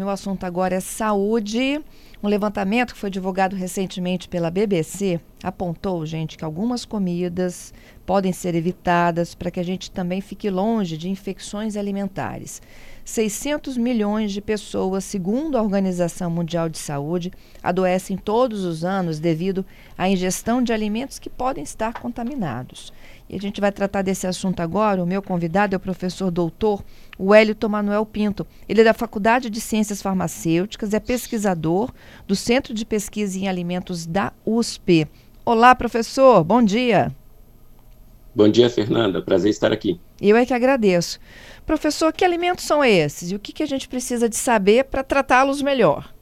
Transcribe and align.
Meu 0.00 0.08
assunto 0.08 0.44
agora 0.44 0.76
é 0.76 0.80
saúde. 0.80 1.78
Um 2.22 2.28
levantamento 2.28 2.94
que 2.94 2.98
foi 2.98 3.10
divulgado 3.10 3.54
recentemente 3.54 4.30
pela 4.30 4.50
BBC 4.50 5.20
apontou, 5.44 6.06
gente, 6.06 6.38
que 6.38 6.44
algumas 6.44 6.86
comidas 6.86 7.74
podem 8.06 8.32
ser 8.32 8.54
evitadas 8.54 9.34
para 9.34 9.50
que 9.50 9.60
a 9.60 9.62
gente 9.62 9.90
também 9.90 10.22
fique 10.22 10.48
longe 10.48 10.96
de 10.96 11.10
infecções 11.10 11.76
alimentares. 11.76 12.62
600 13.04 13.76
milhões 13.76 14.32
de 14.32 14.40
pessoas, 14.40 15.04
segundo 15.04 15.58
a 15.58 15.62
Organização 15.62 16.30
Mundial 16.30 16.70
de 16.70 16.78
Saúde, 16.78 17.30
adoecem 17.62 18.16
todos 18.16 18.64
os 18.64 18.84
anos 18.84 19.18
devido 19.18 19.66
à 19.98 20.08
ingestão 20.08 20.62
de 20.62 20.72
alimentos 20.72 21.18
que 21.18 21.28
podem 21.28 21.62
estar 21.62 21.92
contaminados. 21.92 22.90
E 23.30 23.36
a 23.36 23.38
gente 23.38 23.60
vai 23.60 23.70
tratar 23.70 24.02
desse 24.02 24.26
assunto 24.26 24.58
agora. 24.58 25.00
O 25.00 25.06
meu 25.06 25.22
convidado 25.22 25.72
é 25.72 25.76
o 25.76 25.80
professor 25.80 26.32
doutor 26.32 26.82
Wellington 27.18 27.68
Manuel 27.68 28.04
Pinto. 28.04 28.44
Ele 28.68 28.80
é 28.80 28.84
da 28.84 28.92
Faculdade 28.92 29.48
de 29.48 29.60
Ciências 29.60 30.02
Farmacêuticas, 30.02 30.92
é 30.92 30.98
pesquisador 30.98 31.92
do 32.26 32.34
Centro 32.34 32.74
de 32.74 32.84
Pesquisa 32.84 33.38
em 33.38 33.46
Alimentos 33.46 34.04
da 34.04 34.32
USP. 34.44 35.06
Olá, 35.44 35.76
professor, 35.76 36.42
bom 36.42 36.60
dia. 36.60 37.14
Bom 38.34 38.48
dia, 38.48 38.68
Fernanda. 38.68 39.22
Prazer 39.22 39.50
estar 39.50 39.72
aqui. 39.72 40.00
Eu 40.20 40.36
é 40.36 40.44
que 40.44 40.52
agradeço. 40.52 41.20
Professor, 41.64 42.12
que 42.12 42.24
alimentos 42.24 42.64
são 42.64 42.84
esses 42.84 43.30
e 43.30 43.36
o 43.36 43.38
que, 43.38 43.52
que 43.52 43.62
a 43.62 43.66
gente 43.66 43.88
precisa 43.88 44.28
de 44.28 44.36
saber 44.36 44.86
para 44.86 45.04
tratá-los 45.04 45.62
melhor? 45.62 46.12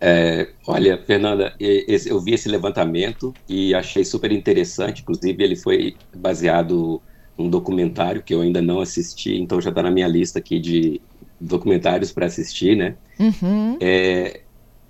É, 0.00 0.48
olha, 0.66 1.02
Fernanda, 1.04 1.54
eu 1.58 2.20
vi 2.20 2.34
esse 2.34 2.48
levantamento 2.48 3.34
e 3.48 3.74
achei 3.74 4.04
super 4.04 4.30
interessante. 4.30 5.02
Inclusive, 5.02 5.42
ele 5.42 5.56
foi 5.56 5.96
baseado 6.16 7.02
num 7.36 7.48
documentário 7.48 8.22
que 8.22 8.34
eu 8.34 8.40
ainda 8.40 8.60
não 8.60 8.80
assisti, 8.80 9.36
então 9.36 9.60
já 9.60 9.70
está 9.70 9.82
na 9.82 9.90
minha 9.90 10.08
lista 10.08 10.40
aqui 10.40 10.58
de 10.58 11.00
documentários 11.40 12.10
para 12.10 12.26
assistir, 12.26 12.76
né? 12.76 12.96
Uhum. 13.18 13.78
É, 13.80 14.42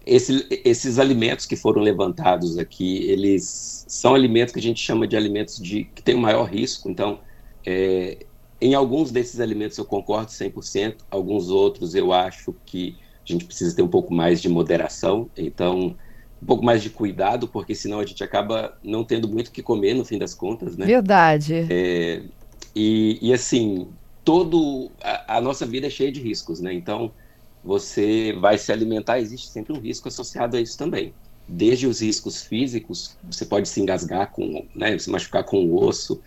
esse, 0.07 0.47
esses 0.65 0.99
alimentos 0.99 1.45
que 1.45 1.57
foram 1.57 1.83
levantados 1.83 2.57
aqui, 2.57 3.05
eles 3.11 3.85
são 3.87 4.15
alimentos 4.15 4.53
que 4.55 4.59
a 4.59 4.63
gente 4.63 4.81
chama 4.81 5.07
de 5.07 5.17
alimentos 5.17 5.57
de, 5.59 5.85
que 5.85 6.03
têm 6.03 6.15
o 6.15 6.19
maior 6.19 6.45
risco. 6.45 6.89
Então, 6.89 7.21
é, 7.67 8.27
em 8.61 8.75
alguns 8.75 9.11
desses 9.11 9.41
alimentos 9.41 9.77
eu 9.77 9.85
concordo 9.85 10.31
100%, 10.31 11.05
alguns 11.11 11.51
outros 11.51 11.95
eu 11.95 12.13
acho 12.13 12.57
que 12.65 12.97
a 13.33 13.37
gente 13.37 13.45
precisa 13.45 13.75
ter 13.75 13.83
um 13.83 13.89
pouco 13.89 14.13
mais 14.13 14.41
de 14.41 14.49
moderação, 14.49 15.29
então 15.37 15.97
um 16.41 16.47
pouco 16.47 16.65
mais 16.65 16.83
de 16.83 16.91
cuidado, 16.91 17.49
porque 17.49 17.75
senão 17.75 17.99
a 17.99 18.07
gente 18.07 18.23
acaba 18.23 18.77
não 18.83 19.05
tendo 19.05 19.29
muito 19.29 19.49
o 19.49 19.51
que 19.51 19.63
comer 19.63 19.95
no 19.95 20.05
fim 20.05 20.19
das 20.19 20.35
contas, 20.35 20.77
né? 20.77 20.87
Verdade. 20.87 21.67
É, 21.69 22.23
e, 22.75 23.19
e, 23.21 23.33
assim, 23.33 23.89
todo 24.25 24.91
a, 25.03 25.39
a 25.39 25.41
nossa 25.41 25.67
vida 25.67 25.89
é 25.89 25.91
cheia 25.91 26.13
de 26.13 26.21
riscos, 26.21 26.61
né? 26.61 26.73
Então, 26.73 27.11
você 27.63 28.33
vai 28.41 28.57
se 28.57 28.71
alimentar, 28.71 29.19
existe 29.19 29.49
sempre 29.49 29.73
um 29.73 29.81
risco 29.81 30.09
associado 30.09 30.57
a 30.57 30.61
isso 30.61 30.79
também. 30.79 31.13
Desde 31.47 31.87
os 31.87 32.01
riscos 32.01 32.43
físicos, 32.43 33.17
você 33.25 33.45
pode 33.45 33.69
se 33.69 33.81
engasgar 33.81 34.31
com, 34.31 34.65
né, 34.75 34.97
se 34.99 35.11
machucar 35.11 35.43
com 35.45 35.65
o 35.65 35.83
osso, 35.83 36.21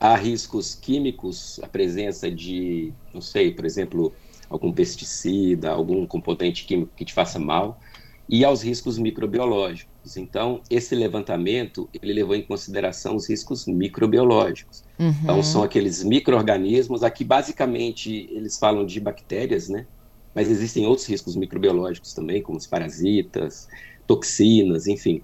há 0.00 0.16
riscos 0.16 0.74
químicos, 0.74 1.60
a 1.62 1.68
presença 1.68 2.30
de, 2.30 2.92
não 3.12 3.20
sei, 3.20 3.52
por 3.52 3.64
exemplo, 3.64 4.14
algum 4.52 4.72
pesticida, 4.72 5.70
algum 5.70 6.06
componente 6.06 6.64
químico 6.66 6.92
que 6.94 7.04
te 7.04 7.14
faça 7.14 7.38
mal, 7.38 7.80
e 8.28 8.44
aos 8.44 8.62
riscos 8.62 8.98
microbiológicos. 8.98 10.16
Então, 10.16 10.60
esse 10.68 10.94
levantamento, 10.94 11.88
ele 12.02 12.12
levou 12.12 12.36
em 12.36 12.42
consideração 12.42 13.16
os 13.16 13.28
riscos 13.28 13.66
microbiológicos. 13.66 14.84
Uhum. 14.98 15.14
Então, 15.22 15.42
são 15.42 15.62
aqueles 15.62 16.04
micro-organismos, 16.04 17.02
aqui 17.02 17.24
basicamente 17.24 18.28
eles 18.30 18.58
falam 18.58 18.84
de 18.84 19.00
bactérias, 19.00 19.68
né? 19.68 19.86
mas 20.34 20.50
existem 20.50 20.86
outros 20.86 21.06
riscos 21.06 21.36
microbiológicos 21.36 22.14
também, 22.14 22.42
como 22.42 22.58
os 22.58 22.66
parasitas, 22.66 23.68
toxinas, 24.06 24.86
enfim. 24.86 25.22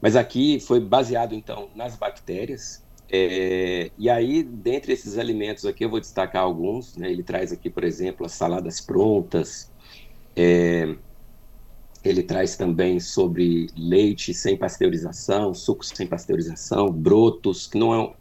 Mas 0.00 0.16
aqui 0.16 0.60
foi 0.60 0.80
baseado, 0.80 1.34
então, 1.34 1.68
nas 1.74 1.96
bactérias. 1.96 2.82
É, 3.12 3.90
e 3.98 4.08
aí, 4.08 4.42
dentre 4.42 4.92
esses 4.92 5.18
alimentos 5.18 5.66
aqui, 5.66 5.84
eu 5.84 5.90
vou 5.90 5.98
destacar 5.98 6.42
alguns. 6.42 6.96
Né? 6.96 7.10
Ele 7.10 7.22
traz 7.22 7.52
aqui, 7.52 7.68
por 7.68 7.82
exemplo, 7.82 8.24
as 8.24 8.32
saladas 8.32 8.80
prontas. 8.80 9.70
É, 10.36 10.94
ele 12.04 12.22
traz 12.22 12.56
também 12.56 13.00
sobre 13.00 13.66
leite 13.76 14.32
sem 14.32 14.56
pasteurização, 14.56 15.52
sucos 15.52 15.88
sem 15.88 16.06
pasteurização, 16.06 16.90
brotos, 16.90 17.66
que 17.66 17.76
não, 17.76 17.94
é, 17.94 18.14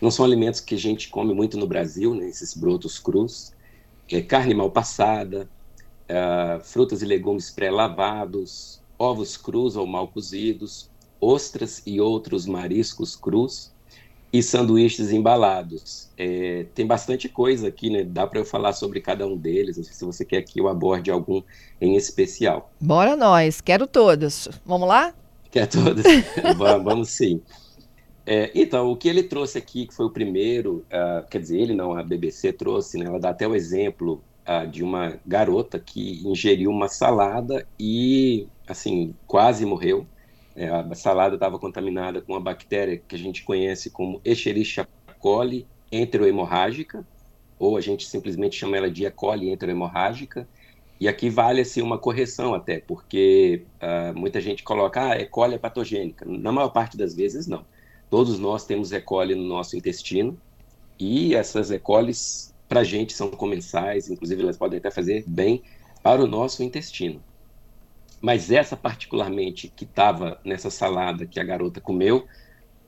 não 0.00 0.10
são 0.10 0.24
alimentos 0.24 0.60
que 0.60 0.76
a 0.76 0.78
gente 0.78 1.08
come 1.08 1.34
muito 1.34 1.58
no 1.58 1.66
Brasil, 1.66 2.14
né? 2.14 2.28
esses 2.28 2.54
brotos 2.54 2.98
crus. 2.98 3.52
É, 4.10 4.22
carne 4.22 4.54
mal 4.54 4.70
passada, 4.70 5.50
uh, 6.08 6.62
frutas 6.62 7.02
e 7.02 7.04
legumes 7.04 7.50
pré-lavados, 7.50 8.80
ovos 8.96 9.36
crus 9.36 9.74
ou 9.74 9.84
mal 9.84 10.06
cozidos, 10.06 10.88
ostras 11.20 11.82
e 11.84 12.00
outros 12.00 12.46
mariscos 12.46 13.16
crus 13.16 13.74
e 14.38 14.42
sanduíches 14.42 15.12
embalados. 15.12 16.10
É, 16.16 16.66
tem 16.74 16.86
bastante 16.86 17.28
coisa 17.28 17.68
aqui, 17.68 17.88
né? 17.88 18.04
Dá 18.04 18.26
para 18.26 18.38
eu 18.38 18.44
falar 18.44 18.74
sobre 18.74 19.00
cada 19.00 19.26
um 19.26 19.36
deles. 19.36 19.78
Não 19.78 19.84
sei 19.84 19.94
se 19.94 20.04
você 20.04 20.24
quer 20.24 20.42
que 20.42 20.60
eu 20.60 20.68
aborde 20.68 21.10
algum 21.10 21.42
em 21.80 21.96
especial. 21.96 22.70
Bora 22.78 23.16
nós, 23.16 23.62
quero 23.62 23.86
todos. 23.86 24.48
Vamos 24.64 24.86
lá? 24.86 25.14
Quer 25.50 25.66
todos? 25.66 26.04
vamos, 26.84 27.08
sim. 27.08 27.40
É, 28.26 28.50
então, 28.54 28.90
o 28.90 28.96
que 28.96 29.08
ele 29.08 29.22
trouxe 29.22 29.56
aqui, 29.56 29.86
que 29.86 29.94
foi 29.94 30.04
o 30.04 30.10
primeiro, 30.10 30.84
uh, 30.90 31.26
quer 31.30 31.40
dizer, 31.40 31.58
ele 31.58 31.74
não, 31.74 31.96
a 31.96 32.02
BBC 32.02 32.52
trouxe, 32.52 32.98
né? 32.98 33.06
Ela 33.06 33.18
dá 33.18 33.30
até 33.30 33.46
o 33.48 33.54
exemplo 33.54 34.22
de 34.70 34.84
uma 34.84 35.18
garota 35.26 35.76
que 35.76 36.24
ingeriu 36.24 36.70
uma 36.70 36.86
salada 36.86 37.66
e, 37.80 38.46
assim, 38.68 39.12
quase 39.26 39.66
morreu. 39.66 40.06
É, 40.56 40.68
a 40.70 40.94
salada 40.94 41.34
estava 41.34 41.58
contaminada 41.58 42.22
com 42.22 42.32
uma 42.32 42.40
bactéria 42.40 42.96
que 42.96 43.14
a 43.14 43.18
gente 43.18 43.44
conhece 43.44 43.90
como 43.90 44.20
Escherichia 44.24 44.88
coli 45.18 45.66
enterohemorrágica, 45.92 47.06
ou 47.58 47.76
a 47.76 47.80
gente 47.80 48.06
simplesmente 48.06 48.56
chama 48.56 48.76
ela 48.76 48.90
de 48.90 49.04
E. 49.04 49.10
coli 49.10 49.50
enterohemorrágica. 49.50 50.48
E 50.98 51.06
aqui 51.08 51.28
vale-se 51.28 51.82
uma 51.82 51.98
correção 51.98 52.54
até, 52.54 52.80
porque 52.80 53.64
uh, 53.82 54.18
muita 54.18 54.40
gente 54.40 54.62
coloca, 54.62 55.10
ah, 55.10 55.20
E. 55.20 55.26
coli 55.26 55.54
é 55.54 55.58
patogênica. 55.58 56.24
Na 56.24 56.50
maior 56.50 56.70
parte 56.70 56.96
das 56.96 57.14
vezes, 57.14 57.46
não. 57.46 57.66
Todos 58.08 58.38
nós 58.38 58.64
temos 58.64 58.92
E. 58.92 59.00
coli 59.00 59.34
no 59.34 59.44
nosso 59.44 59.76
intestino, 59.76 60.38
e 60.98 61.34
essas 61.34 61.70
E. 61.70 61.78
colis 61.78 62.54
para 62.66 62.80
a 62.80 62.84
gente 62.84 63.12
são 63.12 63.30
comensais, 63.30 64.08
inclusive 64.08 64.42
elas 64.42 64.56
podem 64.56 64.78
até 64.78 64.90
fazer 64.90 65.22
bem 65.26 65.62
para 66.02 66.22
o 66.22 66.26
nosso 66.26 66.62
intestino. 66.62 67.22
Mas 68.26 68.50
essa 68.50 68.76
particularmente 68.76 69.68
que 69.68 69.84
estava 69.84 70.40
nessa 70.44 70.68
salada 70.68 71.24
que 71.24 71.38
a 71.38 71.44
garota 71.44 71.80
comeu 71.80 72.26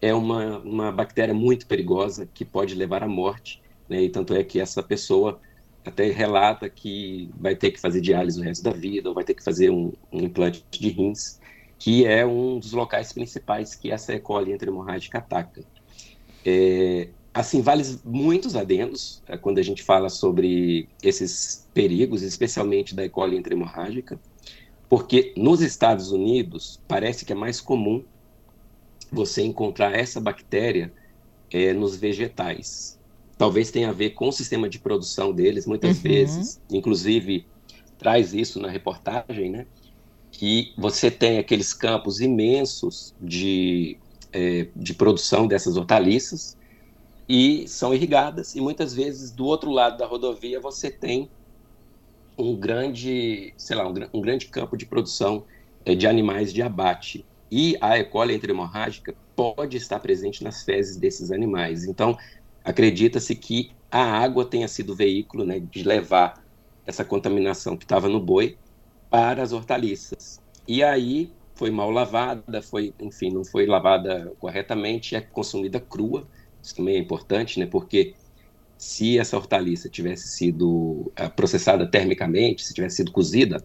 é 0.03 0.13
uma, 0.13 0.59
uma 0.59 0.91
bactéria 0.91 1.33
muito 1.33 1.65
perigosa 1.65 2.29
que 2.35 2.45
pode 2.45 2.75
levar 2.75 3.05
à 3.05 3.07
morte, 3.07 3.63
né? 3.89 4.03
e 4.03 4.09
tanto 4.09 4.35
é 4.35 4.43
que 4.43 4.59
essa 4.59 4.83
pessoa 4.83 5.41
até 5.87 6.11
relata 6.11 6.69
que 6.69 7.31
vai 7.39 7.55
ter 7.55 7.71
que 7.71 7.79
fazer 7.79 8.01
diálise 8.01 8.41
o 8.41 8.43
resto 8.43 8.65
da 8.65 8.73
vida, 8.73 9.11
ou 9.11 9.15
vai 9.15 9.23
ter 9.23 9.35
que 9.35 9.45
fazer 9.45 9.71
um, 9.71 9.93
um 10.13 10.25
implante 10.25 10.67
de 10.73 10.89
rins, 10.89 11.39
que 11.79 12.05
é 12.05 12.27
um 12.27 12.59
dos 12.59 12.73
locais 12.73 13.13
principais 13.13 13.77
que 13.77 13.93
essa 13.93 14.13
E. 14.13 14.19
coli 14.19 14.59
ataca. 15.15 15.63
É, 16.45 17.11
Assim, 17.33 17.63
vale 17.63 17.85
muitos 18.05 18.57
adendos 18.57 19.23
é, 19.29 19.37
quando 19.37 19.59
a 19.59 19.63
gente 19.63 19.85
fala 19.85 20.09
sobre 20.09 20.89
esses 21.01 21.69
perigos, 21.73 22.23
especialmente 22.23 22.97
da 22.97 23.05
E. 23.05 23.09
coli 23.09 23.41
hemorrágica, 23.49 24.19
porque 24.89 25.33
nos 25.37 25.61
Estados 25.61 26.11
Unidos 26.11 26.81
parece 26.89 27.25
que 27.25 27.33
é 27.33 27.37
mais 27.37 27.61
comum 27.61 28.03
você 29.11 29.43
encontrar 29.43 29.93
essa 29.95 30.21
bactéria 30.21 30.93
é, 31.51 31.73
nos 31.73 31.97
vegetais. 31.97 32.99
Talvez 33.37 33.71
tenha 33.71 33.91
a 33.91 33.93
ver 33.93 34.11
com 34.11 34.29
o 34.29 34.33
sistema 34.33 34.69
de 34.69 34.79
produção 34.79 35.33
deles, 35.33 35.67
muitas 35.67 35.97
uhum. 35.97 36.03
vezes, 36.03 36.61
inclusive 36.71 37.47
traz 37.99 38.33
isso 38.33 38.61
na 38.61 38.69
reportagem, 38.69 39.51
né? 39.51 39.67
Que 40.31 40.73
você 40.77 41.11
tem 41.11 41.39
aqueles 41.39 41.73
campos 41.73 42.21
imensos 42.21 43.15
de, 43.21 43.97
é, 44.33 44.69
de 44.75 44.95
produção 44.95 45.47
dessas 45.47 45.77
hortaliças, 45.77 46.57
e 47.29 47.69
são 47.69 47.95
irrigadas, 47.95 48.55
e 48.55 48.61
muitas 48.61 48.95
vezes 48.95 49.31
do 49.31 49.45
outro 49.45 49.71
lado 49.71 49.99
da 49.99 50.07
rodovia 50.07 50.59
você 50.61 50.91
tem 50.91 51.29
um 52.39 52.57
grande, 52.57 53.53
sei 53.57 53.77
lá, 53.77 53.89
um, 53.89 53.95
um 54.15 54.21
grande 54.21 54.47
campo 54.47 54.77
de 54.77 54.87
produção 54.87 55.45
é, 55.85 55.95
de 55.95 56.07
animais 56.07 56.53
de 56.53 56.63
abate. 56.63 57.27
E 57.51 57.77
a 57.81 57.99
E. 57.99 58.05
coli 58.05 58.41
hemorrágica 58.43 59.15
pode 59.35 59.77
estar 59.77 59.99
presente 60.01 60.45
nas 60.45 60.63
fezes 60.63 60.97
desses 60.97 61.31
animais. 61.31 61.85
Então, 61.85 62.17
acredita-se 62.65 63.35
que 63.35 63.73
a 63.91 64.03
água 64.03 64.45
tenha 64.45 64.69
sido 64.69 64.93
o 64.93 64.97
veículo 64.97 65.45
né, 65.45 65.59
de 65.61 65.83
levar 65.83 66.45
essa 66.87 67.05
contaminação 67.05 67.77
que 67.77 67.85
estava 67.85 68.09
no 68.09 68.21
boi 68.21 68.59
para 69.11 69.43
as 69.43 69.53
hortaliças. 69.53 70.41
E 70.67 70.83
aí 70.83 71.33
foi 71.55 71.71
mal 71.71 71.91
lavada, 71.91 72.63
foi, 72.63 72.95
enfim, 73.01 73.31
não 73.31 73.45
foi 73.45 73.67
lavada 73.67 74.33
corretamente, 74.39 75.17
é 75.17 75.21
consumida 75.21 75.81
crua 75.81 76.29
isso 76.63 76.75
também 76.75 76.97
é 76.97 76.99
importante, 76.99 77.59
né? 77.59 77.67
Porque 77.67 78.15
se 78.79 79.19
essa 79.19 79.37
hortaliça 79.37 79.89
tivesse 79.89 80.29
sido 80.29 81.13
uh, 81.21 81.31
processada 81.35 81.85
termicamente, 81.85 82.65
se 82.65 82.73
tivesse 82.73 82.97
sido 82.97 83.11
cozida, 83.11 83.63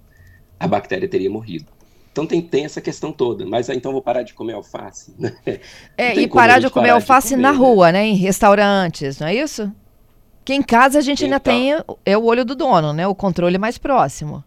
a 0.59 0.67
bactéria 0.67 1.07
teria 1.07 1.29
morrido. 1.29 1.67
Então 2.11 2.25
tem, 2.25 2.41
tem 2.41 2.65
essa 2.65 2.81
questão 2.81 3.11
toda. 3.11 3.45
Mas 3.45 3.69
então 3.69 3.91
vou 3.91 4.01
parar 4.01 4.23
de 4.23 4.33
comer 4.33 4.53
alface. 4.53 5.13
Né? 5.17 5.31
É, 5.95 6.15
e 6.15 6.27
parar 6.27 6.59
de 6.59 6.69
comer 6.69 6.89
alface 6.89 7.29
de 7.29 7.35
comer, 7.35 7.43
na 7.43 7.51
né? 7.51 7.57
rua, 7.57 7.91
né? 7.91 8.05
Em 8.05 8.15
restaurantes, 8.15 9.19
não 9.19 9.27
é 9.27 9.35
isso? 9.35 9.71
Que 10.43 10.53
em 10.53 10.61
casa 10.61 10.97
a 10.97 11.01
gente 11.01 11.23
então, 11.25 11.37
ainda 11.37 11.39
tem 11.39 11.97
é 12.05 12.17
o 12.17 12.23
olho 12.23 12.43
do 12.43 12.55
dono, 12.55 12.91
né? 12.91 13.07
O 13.07 13.15
controle 13.15 13.57
mais 13.57 13.77
próximo. 13.77 14.43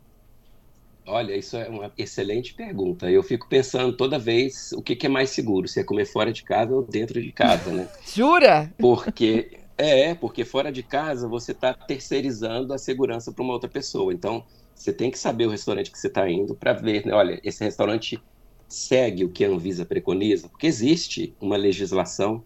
Olha, 1.07 1.37
isso 1.37 1.57
é 1.57 1.69
uma 1.69 1.93
excelente 1.97 2.53
pergunta. 2.55 3.09
Eu 3.09 3.23
fico 3.23 3.49
pensando 3.49 3.97
toda 3.97 4.19
vez 4.19 4.73
o 4.73 4.83
que, 4.83 4.97
que 4.97 5.07
é 5.07 5.09
mais 5.09 5.31
seguro, 5.31 5.69
se 5.69 5.79
é 5.79 5.85
comer 5.85 6.05
fora 6.05 6.33
de 6.33 6.43
casa 6.43 6.75
ou 6.75 6.83
dentro 6.83 7.23
de 7.23 7.31
casa, 7.31 7.71
né? 7.71 7.89
Jura? 8.13 8.73
Porque 8.77 9.61
é, 9.77 10.15
porque 10.15 10.45
fora 10.45 10.73
de 10.73 10.83
casa 10.83 11.29
você 11.29 11.53
está 11.53 11.75
terceirizando 11.75 12.73
a 12.73 12.79
segurança 12.79 13.33
para 13.33 13.43
uma 13.43 13.53
outra 13.53 13.69
pessoa. 13.69 14.13
Então 14.13 14.45
você 14.75 14.93
tem 14.93 15.11
que 15.11 15.19
saber 15.19 15.47
o 15.47 15.51
restaurante 15.51 15.91
que 15.91 15.99
você 15.99 16.09
está 16.09 16.29
indo 16.31 16.55
para 16.55 16.73
ver, 16.73 17.07
né? 17.07 17.13
Olha, 17.15 17.41
esse 17.43 17.65
restaurante 17.65 18.23
segue 18.69 19.25
o 19.25 19.29
que 19.31 19.45
a 19.45 19.49
Anvisa 19.49 19.85
preconiza, 19.85 20.49
porque 20.49 20.67
existe 20.67 21.35
uma 21.41 21.57
legislação 21.57 22.43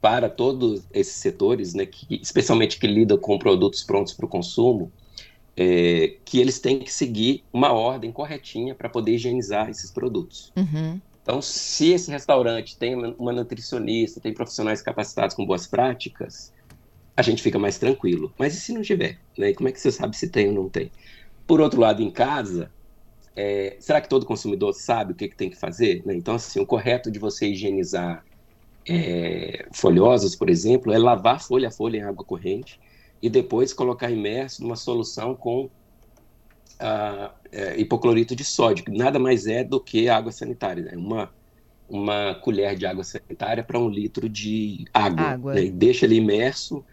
para 0.00 0.28
todos 0.28 0.86
esses 0.92 1.14
setores, 1.14 1.72
né, 1.72 1.86
que, 1.86 2.20
especialmente 2.20 2.78
que 2.78 2.86
lidam 2.86 3.16
com 3.16 3.38
produtos 3.38 3.82
prontos 3.82 4.12
para 4.12 4.26
o 4.26 4.28
consumo, 4.28 4.92
é, 5.56 6.16
que 6.24 6.38
eles 6.40 6.58
têm 6.58 6.80
que 6.80 6.92
seguir 6.92 7.42
uma 7.52 7.72
ordem 7.72 8.12
corretinha 8.12 8.74
para 8.74 8.88
poder 8.88 9.12
higienizar 9.14 9.70
esses 9.70 9.90
produtos. 9.90 10.52
Uhum. 10.56 11.00
Então, 11.22 11.40
se 11.40 11.92
esse 11.92 12.10
restaurante 12.10 12.76
tem 12.76 12.94
uma 12.94 13.32
nutricionista, 13.32 14.20
tem 14.20 14.34
profissionais 14.34 14.82
capacitados 14.82 15.34
com 15.34 15.46
boas 15.46 15.66
práticas, 15.66 16.52
a 17.16 17.22
gente 17.22 17.42
fica 17.42 17.58
mais 17.58 17.78
tranquilo. 17.78 18.32
Mas 18.38 18.54
e 18.54 18.60
se 18.60 18.72
não 18.72 18.82
tiver? 18.82 19.18
Né? 19.38 19.52
Como 19.52 19.68
é 19.68 19.72
que 19.72 19.80
você 19.80 19.92
sabe 19.92 20.16
se 20.16 20.28
tem 20.28 20.48
ou 20.48 20.54
não 20.54 20.68
tem? 20.68 20.90
Por 21.46 21.60
outro 21.60 21.80
lado, 21.80 22.02
em 22.02 22.10
casa, 22.10 22.70
é, 23.36 23.76
será 23.78 24.00
que 24.00 24.08
todo 24.08 24.26
consumidor 24.26 24.72
sabe 24.72 25.12
o 25.12 25.14
que, 25.14 25.28
que 25.28 25.36
tem 25.36 25.50
que 25.50 25.56
fazer? 25.56 26.02
Né? 26.04 26.14
Então, 26.14 26.34
assim, 26.34 26.60
o 26.60 26.66
correto 26.66 27.10
de 27.10 27.18
você 27.18 27.48
higienizar 27.48 28.24
é, 28.86 29.66
folhosos, 29.72 30.34
por 30.34 30.50
exemplo, 30.50 30.92
é 30.92 30.98
lavar 30.98 31.40
folha 31.40 31.68
a 31.68 31.70
folha 31.70 31.98
em 31.98 32.02
água 32.02 32.24
corrente 32.24 32.80
e 33.22 33.30
depois 33.30 33.72
colocar 33.72 34.10
imerso 34.10 34.62
numa 34.62 34.76
solução 34.76 35.34
com 35.34 35.70
é, 37.52 37.78
hipoclorito 37.78 38.34
de 38.34 38.44
sódio, 38.44 38.84
que 38.84 38.90
nada 38.90 39.18
mais 39.18 39.46
é 39.46 39.62
do 39.64 39.80
que 39.80 40.08
água 40.08 40.32
sanitária, 40.32 40.82
né? 40.82 40.92
uma, 40.96 41.32
uma 41.88 42.34
colher 42.34 42.76
de 42.76 42.84
água 42.84 43.04
sanitária 43.04 43.62
para 43.62 43.78
um 43.78 43.88
litro 43.88 44.28
de 44.28 44.84
água. 44.92 45.22
água. 45.22 45.54
Né? 45.54 45.70
Deixa 45.70 46.04
ele 46.04 46.16
imerso 46.16 46.84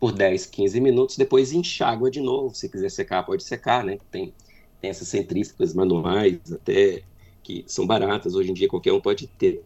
por 0.00 0.12
10, 0.12 0.46
15 0.46 0.80
minutos, 0.80 1.16
depois 1.18 1.52
enxágua 1.52 2.10
de 2.10 2.20
novo. 2.20 2.54
Se 2.54 2.68
quiser 2.70 2.90
secar, 2.90 3.22
pode 3.22 3.44
secar, 3.44 3.84
né? 3.84 3.98
Tem, 4.10 4.32
tem 4.80 4.90
essas 4.90 5.06
centrífugas 5.08 5.74
manuais, 5.74 6.40
até 6.50 7.02
que 7.42 7.64
são 7.66 7.86
baratas, 7.86 8.34
hoje 8.34 8.50
em 8.50 8.54
dia 8.54 8.66
qualquer 8.66 8.92
um 8.92 9.00
pode 9.00 9.26
ter. 9.26 9.62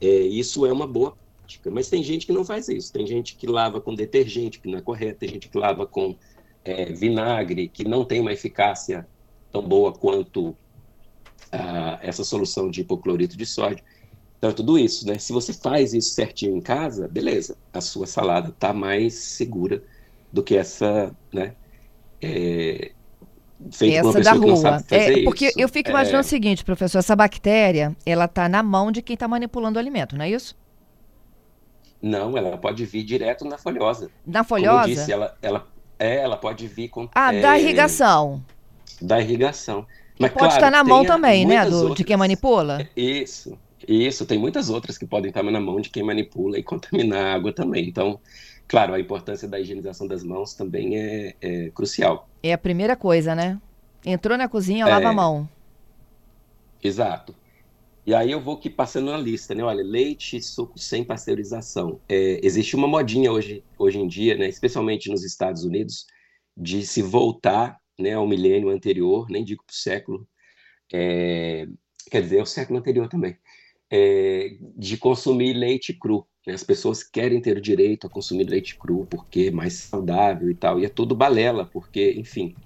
É, 0.00 0.06
isso 0.06 0.66
é 0.66 0.72
uma 0.72 0.86
boa 0.86 1.16
prática, 1.38 1.70
mas 1.70 1.88
tem 1.88 2.02
gente 2.02 2.26
que 2.26 2.32
não 2.32 2.44
faz 2.44 2.68
isso. 2.68 2.92
Tem 2.92 3.06
gente 3.06 3.36
que 3.36 3.46
lava 3.46 3.80
com 3.80 3.94
detergente, 3.94 4.60
que 4.60 4.68
não 4.68 4.78
é 4.78 4.82
correto, 4.82 5.20
tem 5.20 5.30
gente 5.30 5.48
que 5.48 5.56
lava 5.56 5.86
com 5.86 6.14
é, 6.62 6.92
vinagre, 6.92 7.68
que 7.68 7.88
não 7.88 8.04
tem 8.04 8.20
uma 8.20 8.32
eficácia 8.32 9.08
tão 9.50 9.62
boa 9.62 9.92
quanto 9.92 10.54
ah, 11.50 11.98
essa 12.02 12.24
solução 12.24 12.70
de 12.70 12.82
hipoclorito 12.82 13.36
de 13.36 13.46
sódio. 13.46 13.82
Então, 14.44 14.50
é 14.50 14.54
tudo 14.54 14.78
isso, 14.78 15.06
né? 15.06 15.18
Se 15.18 15.32
você 15.32 15.54
faz 15.54 15.94
isso 15.94 16.10
certinho 16.10 16.54
em 16.54 16.60
casa, 16.60 17.08
beleza, 17.08 17.56
a 17.72 17.80
sua 17.80 18.06
salada 18.06 18.50
está 18.50 18.74
mais 18.74 19.14
segura 19.14 19.82
do 20.30 20.42
que 20.42 20.54
essa, 20.54 21.16
né? 21.32 21.54
É, 22.20 22.92
feita 23.72 24.06
essa 24.06 24.20
da 24.20 24.32
rua. 24.32 24.84
É, 24.90 25.22
porque 25.22 25.46
isso. 25.46 25.58
eu 25.58 25.66
fico 25.66 25.88
imaginando 25.88 26.18
é... 26.18 26.20
o 26.20 26.28
seguinte, 26.28 26.62
professor, 26.62 26.98
essa 26.98 27.16
bactéria, 27.16 27.96
ela 28.04 28.26
está 28.26 28.46
na 28.46 28.62
mão 28.62 28.92
de 28.92 29.00
quem 29.00 29.14
está 29.14 29.26
manipulando 29.26 29.78
o 29.78 29.80
alimento, 29.80 30.14
não 30.14 30.26
é 30.26 30.30
isso? 30.30 30.54
Não, 32.02 32.36
ela 32.36 32.58
pode 32.58 32.84
vir 32.84 33.02
direto 33.02 33.46
na 33.46 33.56
folhosa. 33.56 34.10
Na 34.26 34.44
folhosa? 34.44 34.80
Como 34.80 34.90
eu 34.90 34.94
disse, 34.94 35.10
ela, 35.10 35.38
ela, 35.40 35.66
é, 35.98 36.16
ela 36.16 36.36
pode 36.36 36.66
vir 36.66 36.88
com... 36.90 37.08
Ah, 37.14 37.32
é, 37.32 37.40
da 37.40 37.58
irrigação. 37.58 38.44
Da 39.00 39.18
irrigação. 39.18 39.86
Mas, 40.18 40.30
pode 40.32 40.40
claro, 40.40 40.54
estar 40.54 40.70
na 40.70 40.84
mão 40.84 41.02
também, 41.02 41.46
né, 41.46 41.64
do, 41.64 41.76
outras... 41.76 41.96
de 41.96 42.04
quem 42.04 42.16
manipula? 42.16 42.86
Isso, 42.94 43.58
isso, 43.86 44.26
tem 44.26 44.38
muitas 44.38 44.70
outras 44.70 44.96
que 44.96 45.06
podem 45.06 45.28
estar 45.28 45.42
na 45.42 45.60
mão 45.60 45.80
de 45.80 45.90
quem 45.90 46.02
manipula 46.02 46.58
e 46.58 46.62
contaminar 46.64 47.24
a 47.24 47.34
água 47.34 47.52
também. 47.52 47.88
Então, 47.88 48.20
claro, 48.66 48.94
a 48.94 49.00
importância 49.00 49.48
da 49.48 49.60
higienização 49.60 50.06
das 50.06 50.22
mãos 50.22 50.54
também 50.54 50.98
é, 50.98 51.34
é 51.40 51.70
crucial. 51.70 52.28
É 52.42 52.52
a 52.52 52.58
primeira 52.58 52.96
coisa, 52.96 53.34
né? 53.34 53.60
Entrou 54.04 54.36
na 54.36 54.48
cozinha, 54.48 54.86
lava 54.86 55.04
é, 55.04 55.08
a 55.08 55.12
mão. 55.12 55.48
Exato. 56.82 57.34
E 58.06 58.14
aí 58.14 58.30
eu 58.30 58.40
vou 58.40 58.56
aqui 58.56 58.68
passando 58.68 59.10
na 59.10 59.16
lista, 59.16 59.54
né? 59.54 59.62
Olha, 59.64 59.82
leite, 59.82 60.40
suco 60.42 60.78
sem 60.78 61.02
pasteurização. 61.02 61.98
É, 62.06 62.38
existe 62.42 62.76
uma 62.76 62.86
modinha 62.86 63.32
hoje, 63.32 63.64
hoje 63.78 63.98
em 63.98 64.06
dia, 64.06 64.36
né? 64.36 64.46
Especialmente 64.46 65.08
nos 65.08 65.24
Estados 65.24 65.64
Unidos, 65.64 66.06
de 66.54 66.84
se 66.84 67.00
voltar 67.00 67.80
né, 67.98 68.12
ao 68.12 68.26
milênio 68.26 68.68
anterior, 68.68 69.28
nem 69.30 69.44
digo 69.44 69.64
para 69.64 69.72
o 69.72 69.76
século, 69.76 70.28
é, 70.92 71.66
quer 72.10 72.22
dizer, 72.22 72.42
o 72.42 72.46
século 72.46 72.78
anterior 72.78 73.08
também, 73.08 73.36
é, 73.96 74.56
de 74.76 74.96
consumir 74.96 75.52
leite 75.52 75.92
cru. 75.92 76.26
Né? 76.44 76.52
As 76.52 76.64
pessoas 76.64 77.04
querem 77.04 77.40
ter 77.40 77.56
o 77.56 77.60
direito 77.60 78.08
a 78.08 78.10
consumir 78.10 78.42
leite 78.44 78.76
cru 78.76 79.06
porque 79.08 79.46
é 79.46 79.50
mais 79.52 79.74
saudável 79.74 80.50
e 80.50 80.54
tal. 80.54 80.80
E 80.80 80.84
é 80.84 80.88
tudo 80.88 81.14
balela, 81.14 81.64
porque, 81.64 82.12
enfim, 82.16 82.56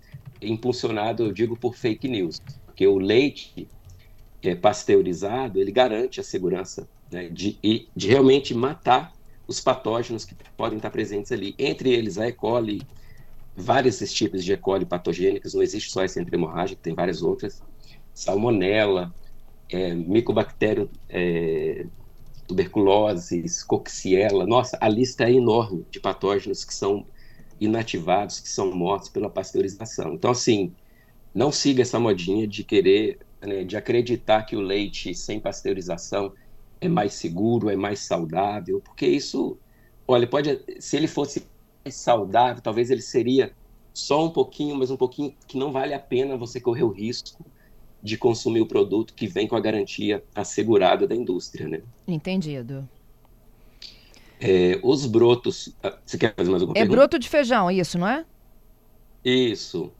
é 0.41 0.49
impulsionado, 0.49 1.25
eu 1.25 1.33
digo, 1.33 1.55
por 1.55 1.77
fake 1.77 2.09
news. 2.09 2.41
Porque 2.65 2.87
o 2.87 2.97
leite 2.97 3.69
é, 4.43 4.55
pasteurizado, 4.55 5.61
ele 5.61 5.71
garante 5.71 6.19
a 6.19 6.25
segurança 6.25 6.89
né, 7.13 7.29
de, 7.29 7.59
de 7.95 8.09
realmente 8.09 8.55
matar 8.55 9.13
os 9.47 9.61
patógenos 9.61 10.25
que 10.25 10.35
podem 10.57 10.79
estar 10.79 10.91
presentes 10.91 11.31
ali. 11.31 11.55
Entre 11.59 11.91
eles, 11.91 12.17
a 12.17 12.27
E. 12.27 12.33
coli, 12.33 12.81
vários 13.55 13.99
tipos 14.15 14.43
de 14.43 14.55
E. 14.55 14.57
coli 14.57 14.87
patogênicas, 14.87 15.53
não 15.53 15.63
existe 15.63 15.91
só 15.91 16.03
essa 16.03 16.19
entre 16.23 16.39
tem 16.81 16.95
várias 16.95 17.23
outras. 17.23 17.63
Salmonella, 18.15 19.15
é, 19.71 19.95
Mycobacterium 19.95 20.89
é, 21.09 21.87
Coxiella, 23.67 24.47
nossa, 24.47 24.79
a 24.81 24.89
lista 24.89 25.25
é 25.25 25.33
enorme 25.33 25.87
de 25.91 26.01
patógenos 26.01 26.65
que 26.65 26.75
são 26.75 27.07
inativados, 27.61 28.41
que 28.41 28.49
são 28.49 28.75
mortos 28.75 29.09
pela 29.09 29.29
pasteurização. 29.31 30.15
Então, 30.15 30.31
assim, 30.31 30.75
não 31.35 31.53
siga 31.53 31.83
essa 31.83 31.99
modinha 32.01 32.47
de 32.47 32.65
querer, 32.65 33.19
né, 33.43 33.65
de 33.65 33.77
acreditar 33.77 34.45
que 34.45 34.57
o 34.57 34.61
leite 34.61 35.15
sem 35.15 35.41
pasteurização 35.41 36.33
é 36.81 36.89
mais 36.89 37.15
seguro, 37.15 37.71
é 37.71 37.77
mais 37.77 38.01
saudável, 38.01 38.81
porque 38.81 39.07
isso, 39.07 39.59
olha, 40.07 40.27
pode, 40.27 40.65
se 40.81 40.97
ele 40.97 41.09
fosse 41.09 41.47
saudável, 41.91 42.63
talvez 42.63 42.91
ele 42.91 43.03
seria 43.03 43.55
só 43.93 44.25
um 44.25 44.31
pouquinho, 44.31 44.77
mas 44.77 44.91
um 44.91 44.97
pouquinho 44.97 45.35
que 45.47 45.59
não 45.59 45.73
vale 45.73 45.95
a 45.95 46.01
pena 46.01 46.37
você 46.37 46.61
correr 46.61 46.85
o 46.85 46.93
risco 46.93 47.45
de 48.03 48.17
consumir 48.17 48.61
o 48.61 48.67
produto 48.67 49.15
que 49.15 49.27
vem 49.27 49.47
com 49.47 49.57
a 49.57 49.61
garantia 49.61 50.23
assegurada 50.35 51.07
da 51.07 51.15
indústria, 51.15 51.67
né? 51.69 51.83
Entendido. 52.07 52.89
É, 54.41 54.79
os 54.83 55.05
brotos. 55.05 55.75
Ah, 55.83 55.99
você 56.05 56.17
quer 56.17 56.35
fazer 56.35 56.51
mais 56.51 56.63
alguma 56.63 56.79
é 56.79 56.83
pergunta? 56.83 56.95
É 56.95 56.99
broto 56.99 57.19
de 57.19 57.29
feijão, 57.29 57.71
isso, 57.71 57.99
não 57.99 58.07
é? 58.07 58.25
Isso. 59.25 59.91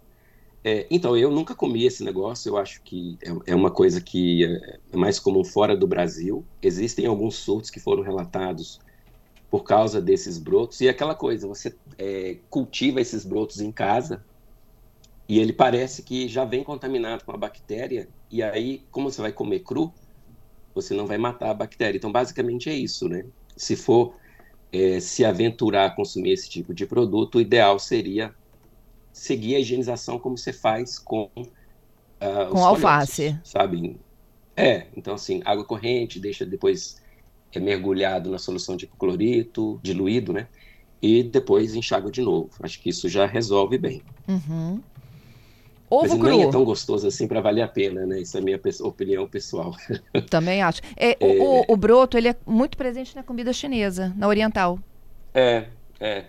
É, 0.63 0.87
então, 0.91 1.17
eu 1.17 1.31
nunca 1.31 1.55
comi 1.55 1.85
esse 1.85 2.05
negócio, 2.05 2.51
eu 2.51 2.57
acho 2.57 2.83
que 2.83 3.19
é, 3.23 3.53
é 3.53 3.55
uma 3.55 3.71
coisa 3.71 4.01
que 4.01 4.45
é, 4.45 4.79
é 4.93 4.97
mais 4.97 5.19
comum 5.19 5.45
fora 5.45 5.77
do 5.77 5.87
Brasil. 5.87 6.45
Existem 6.63 7.07
alguns 7.07 7.37
surtos 7.37 7.71
que 7.71 7.81
foram 7.81 8.03
relatados 8.03 8.81
por 9.51 9.65
causa 9.65 10.01
desses 10.01 10.39
brotos, 10.39 10.81
e 10.81 10.89
aquela 10.89 11.15
coisa, 11.15 11.49
você 11.49 11.75
é, 11.97 12.37
cultiva 12.51 13.01
esses 13.01 13.25
brotos 13.25 13.61
em 13.61 13.73
casa, 13.73 14.23
e 15.29 15.39
ele 15.39 15.53
parece 15.53 16.03
que 16.03 16.27
já 16.27 16.45
vem 16.45 16.65
contaminado 16.65 17.25
com 17.25 17.33
a 17.33 17.37
bactéria, 17.37 18.09
e 18.31 18.43
aí, 18.43 18.83
como 18.91 19.11
você 19.11 19.21
vai 19.21 19.33
comer 19.33 19.61
cru, 19.61 19.93
você 20.75 20.95
não 20.95 21.07
vai 21.07 21.19
matar 21.19 21.51
a 21.51 21.55
bactéria. 21.55 21.99
Então, 21.99 22.11
basicamente 22.11 22.71
é 22.71 22.75
isso, 22.75 23.09
né? 23.09 23.25
Se 23.57 23.77
for 23.77 24.15
é, 24.73 25.01
se 25.01 25.25
aventurar 25.25 25.87
a 25.87 25.91
consumir 25.91 26.33
esse 26.33 26.49
tipo 26.49 26.73
de 26.73 26.87
produto, 26.87 27.37
o 27.37 27.41
ideal 27.41 27.79
seria 27.79 28.35
seguir 29.13 29.57
a 29.57 29.61
higienização 29.61 30.19
como 30.19 30.39
você 30.39 30.53
faz 30.53 30.99
com 30.99 31.31
uh, 31.37 32.51
com 32.51 32.65
alface, 32.65 33.39
sabe? 33.43 33.99
É, 34.57 34.87
então 34.97 35.15
assim, 35.15 35.43
água 35.45 35.65
corrente, 35.65 36.21
deixa 36.21 36.47
depois 36.47 37.03
é 37.53 37.59
mergulhado 37.59 38.31
na 38.31 38.39
solução 38.39 38.77
de 38.77 38.87
clorito, 38.87 39.81
diluído, 39.83 40.33
né? 40.33 40.49
E 41.01 41.23
depois 41.23 41.75
enxágua 41.75 42.11
de 42.11 42.21
novo. 42.21 42.51
Acho 42.61 42.81
que 42.81 42.91
isso 42.91 43.09
já 43.09 43.25
resolve 43.25 43.79
bem. 43.79 44.03
Uhum. 44.29 44.83
Ovo 45.91 46.03
Mas 46.03 46.19
cru. 46.19 46.29
nem 46.29 46.43
é 46.43 46.51
tão 46.51 46.65
gostoso 46.65 47.07
assim 47.07 47.27
para 47.27 47.41
valer 47.41 47.63
a 47.63 47.69
pena, 47.69 48.05
né? 48.05 48.21
Isso 48.21 48.37
é 48.37 48.41
a 48.41 48.43
minha 48.43 48.61
opinião 48.81 49.27
pessoal. 49.27 49.75
Também 50.29 50.63
acho. 50.63 50.83
É, 50.97 51.17
é... 51.19 51.43
O, 51.43 51.73
o, 51.73 51.77
broto, 51.77 52.19
ele 52.19 52.29
é 52.29 52.37
muito 52.47 52.77
presente 52.77 53.17
na 53.17 53.23
comida 53.23 53.53
chinesa, 53.53 54.13
na 54.17 54.29
oriental. 54.29 54.79
É, 55.33 55.65
é. 55.99 56.25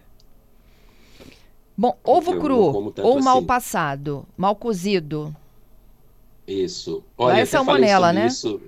Bom, 1.77 1.97
ovo 2.03 2.33
eu 2.33 2.39
cru 2.39 2.91
ou 3.03 3.21
mal 3.21 3.37
assim. 3.37 3.45
passado, 3.45 4.25
mal 4.37 4.55
cozido. 4.55 5.35
Isso. 6.47 7.03
Olha, 7.17 7.35
Vai 7.35 7.45
salmonela, 7.45 8.11
né? 8.11 8.27
Isso 8.27 8.61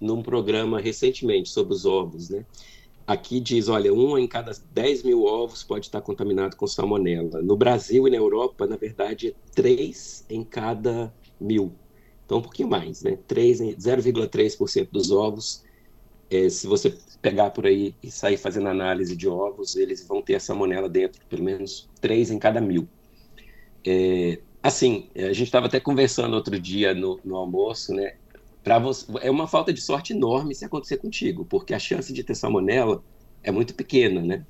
num 0.00 0.22
programa 0.22 0.80
recentemente 0.80 1.48
sobre 1.48 1.74
os 1.74 1.86
ovos, 1.86 2.28
né? 2.28 2.44
Aqui 3.06 3.38
diz, 3.38 3.68
olha, 3.68 3.92
um 3.92 4.16
em 4.16 4.26
cada 4.26 4.52
10 4.72 5.02
mil 5.02 5.24
ovos 5.24 5.62
pode 5.62 5.86
estar 5.86 6.00
contaminado 6.00 6.56
com 6.56 6.66
salmonela. 6.66 7.42
No 7.42 7.56
Brasil 7.56 8.08
e 8.08 8.10
na 8.10 8.16
Europa, 8.16 8.66
na 8.66 8.76
verdade, 8.76 9.28
é 9.28 9.34
3 9.54 10.24
em 10.30 10.42
cada 10.42 11.14
mil. 11.38 11.74
Então, 12.24 12.38
um 12.38 12.42
pouquinho 12.42 12.68
mais, 12.68 13.02
né? 13.02 13.18
0,3% 13.28 14.88
dos 14.90 15.10
ovos, 15.10 15.62
é, 16.30 16.48
se 16.48 16.66
você 16.66 16.96
pegar 17.20 17.50
por 17.50 17.66
aí 17.66 17.94
e 18.02 18.10
sair 18.10 18.38
fazendo 18.38 18.68
análise 18.68 19.14
de 19.14 19.28
ovos, 19.28 19.76
eles 19.76 20.06
vão 20.06 20.22
ter 20.22 20.36
a 20.36 20.40
salmonela 20.40 20.88
dentro, 20.88 21.20
pelo 21.28 21.44
menos 21.44 21.88
3 22.00 22.30
em 22.30 22.38
cada 22.38 22.60
mil. 22.60 22.88
É, 23.86 24.40
assim, 24.62 25.10
a 25.14 25.32
gente 25.32 25.44
estava 25.44 25.66
até 25.66 25.78
conversando 25.78 26.34
outro 26.34 26.58
dia 26.58 26.94
no, 26.94 27.20
no 27.22 27.36
almoço, 27.36 27.92
né? 27.94 28.14
Você 28.80 29.06
é 29.22 29.30
uma 29.30 29.46
falta 29.48 29.72
de 29.72 29.80
sorte 29.80 30.12
enorme 30.12 30.54
se 30.54 30.64
acontecer 30.64 30.98
contigo, 30.98 31.44
porque 31.46 31.74
a 31.74 31.78
chance 31.78 32.12
de 32.12 32.24
ter 32.24 32.34
salmonela 32.34 33.02
é 33.42 33.50
muito 33.50 33.74
pequena, 33.74 34.22
né? 34.22 34.46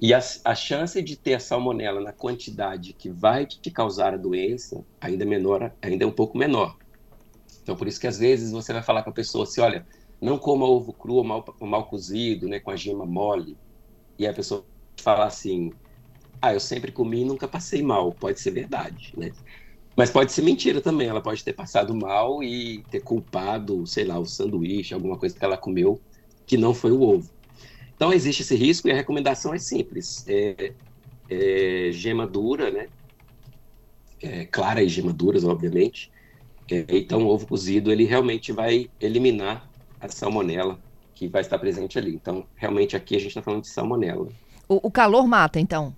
E 0.00 0.14
a, 0.14 0.20
a 0.44 0.54
chance 0.54 1.02
de 1.02 1.16
ter 1.16 1.34
a 1.34 1.40
salmonela 1.40 2.00
na 2.00 2.12
quantidade 2.12 2.94
que 2.94 3.10
vai 3.10 3.46
te 3.46 3.70
causar 3.70 4.14
a 4.14 4.16
doença 4.18 4.84
ainda 5.00 5.24
é 5.24 5.26
menor, 5.26 5.74
ainda 5.82 6.04
é 6.04 6.06
um 6.06 6.12
pouco 6.12 6.38
menor. 6.38 6.76
Então, 7.62 7.76
por 7.76 7.86
isso 7.88 8.00
que 8.00 8.06
às 8.06 8.18
vezes 8.18 8.52
você 8.52 8.72
vai 8.72 8.82
falar 8.82 9.02
com 9.04 9.10
a 9.10 9.14
pessoa 9.14 9.44
assim, 9.44 9.60
olha, 9.60 9.86
não 10.20 10.38
coma 10.38 10.66
ovo 10.66 10.92
cru 10.94 11.14
ou 11.14 11.24
mal, 11.24 11.44
ou 11.60 11.66
mal 11.68 11.88
cozido, 11.88 12.48
né, 12.48 12.60
com 12.60 12.70
a 12.70 12.76
gema 12.76 13.06
mole. 13.06 13.58
E 14.18 14.26
a 14.26 14.34
pessoa 14.34 14.66
fala 15.00 15.26
assim, 15.26 15.78
ah, 16.42 16.54
eu 16.54 16.60
sempre 16.60 16.92
comi 16.92 17.22
e 17.22 17.24
nunca 17.24 17.48
passei 17.48 17.82
mal. 17.82 18.14
Pode 18.14 18.40
ser 18.40 18.52
verdade, 18.52 19.12
né? 19.16 19.34
Mas 20.00 20.08
pode 20.08 20.32
ser 20.32 20.40
mentira 20.40 20.80
também. 20.80 21.08
Ela 21.08 21.20
pode 21.20 21.44
ter 21.44 21.52
passado 21.52 21.94
mal 21.94 22.42
e 22.42 22.82
ter 22.90 23.00
culpado, 23.00 23.86
sei 23.86 24.02
lá, 24.02 24.18
o 24.18 24.24
sanduíche, 24.24 24.94
alguma 24.94 25.18
coisa 25.18 25.38
que 25.38 25.44
ela 25.44 25.58
comeu 25.58 26.00
que 26.46 26.56
não 26.56 26.72
foi 26.72 26.90
o 26.90 27.02
ovo. 27.02 27.30
Então 27.94 28.10
existe 28.10 28.40
esse 28.40 28.56
risco 28.56 28.88
e 28.88 28.92
a 28.92 28.94
recomendação 28.94 29.52
é 29.52 29.58
simples: 29.58 30.24
é, 30.26 30.72
é 31.28 31.90
gema 31.92 32.26
dura, 32.26 32.70
né? 32.70 32.88
É, 34.22 34.46
clara 34.46 34.82
e 34.82 34.88
gema 34.88 35.12
duras, 35.12 35.44
obviamente. 35.44 36.10
É, 36.70 36.82
então 36.96 37.24
o 37.24 37.28
ovo 37.28 37.46
cozido 37.46 37.92
ele 37.92 38.04
realmente 38.04 38.52
vai 38.52 38.88
eliminar 38.98 39.68
a 40.00 40.08
salmonela 40.08 40.78
que 41.14 41.28
vai 41.28 41.42
estar 41.42 41.58
presente 41.58 41.98
ali. 41.98 42.14
Então 42.14 42.46
realmente 42.56 42.96
aqui 42.96 43.16
a 43.16 43.18
gente 43.18 43.28
está 43.28 43.42
falando 43.42 43.64
de 43.64 43.68
salmonela. 43.68 44.28
O, 44.66 44.88
o 44.88 44.90
calor 44.90 45.28
mata, 45.28 45.60
então? 45.60 45.94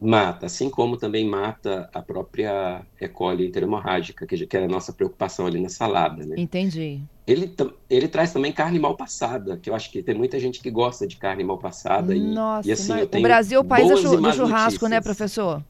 Mata, 0.00 0.46
assim 0.46 0.70
como 0.70 0.96
também 0.96 1.28
mata 1.28 1.90
a 1.92 2.00
própria 2.00 2.86
E. 3.00 3.08
coli 3.08 3.48
interhemorrágica, 3.48 4.26
que, 4.26 4.46
que 4.46 4.56
era 4.56 4.66
a 4.66 4.68
nossa 4.68 4.92
preocupação 4.92 5.46
ali 5.46 5.60
na 5.60 5.68
salada, 5.68 6.24
né? 6.24 6.36
Entendi. 6.38 7.00
Ele, 7.26 7.54
ele 7.90 8.08
traz 8.08 8.32
também 8.32 8.52
carne 8.52 8.78
mal 8.78 8.96
passada, 8.96 9.58
que 9.58 9.68
eu 9.68 9.74
acho 9.74 9.90
que 9.90 10.02
tem 10.02 10.14
muita 10.14 10.38
gente 10.38 10.62
que 10.62 10.70
gosta 10.70 11.06
de 11.06 11.16
carne 11.18 11.44
mal 11.44 11.58
passada. 11.58 12.14
Nossa, 12.14 12.66
e, 12.66 12.70
e 12.70 12.72
assim, 12.72 12.92
o 13.02 13.20
Brasil 13.20 13.58
é 13.58 13.60
o 13.60 13.64
país 13.64 13.88
do 13.88 13.96
churrasco, 13.96 14.22
né, 14.22 14.40
notícias. 14.40 14.90
né, 14.90 15.00
professor? 15.00 15.64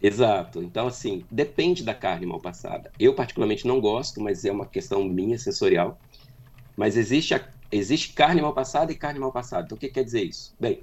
Exato. 0.00 0.62
Então, 0.62 0.88
assim, 0.88 1.26
depende 1.30 1.84
da 1.84 1.94
carne 1.94 2.26
mal 2.26 2.40
passada. 2.40 2.92
Eu, 2.98 3.14
particularmente, 3.14 3.66
não 3.66 3.80
gosto, 3.80 4.20
mas 4.20 4.44
é 4.44 4.50
uma 4.50 4.66
questão 4.66 5.04
minha, 5.04 5.38
sensorial. 5.38 5.98
Mas 6.76 6.96
existe, 6.96 7.34
a, 7.34 7.48
existe 7.70 8.12
carne 8.12 8.42
mal 8.42 8.54
passada 8.54 8.90
e 8.92 8.98
carne 8.98 9.20
mal 9.20 9.32
passada. 9.32 9.64
Então, 9.64 9.76
o 9.76 9.78
que 9.78 9.88
quer 9.88 10.04
dizer 10.04 10.24
isso? 10.24 10.54
Bem, 10.58 10.82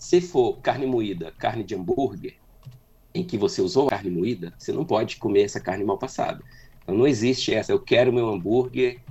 se 0.00 0.18
for 0.18 0.56
carne 0.62 0.86
moída, 0.86 1.30
carne 1.36 1.62
de 1.62 1.74
hambúrguer, 1.74 2.36
em 3.14 3.22
que 3.22 3.36
você 3.36 3.60
usou 3.60 3.88
carne 3.88 4.08
moída, 4.10 4.54
você 4.58 4.72
não 4.72 4.82
pode 4.82 5.18
comer 5.18 5.42
essa 5.42 5.60
carne 5.60 5.84
mal 5.84 5.98
passada. 5.98 6.42
Então 6.82 6.96
não 6.96 7.06
existe 7.06 7.52
essa, 7.52 7.70
eu 7.70 7.78
quero 7.78 8.10
meu 8.10 8.26
hambúrguer 8.26 9.02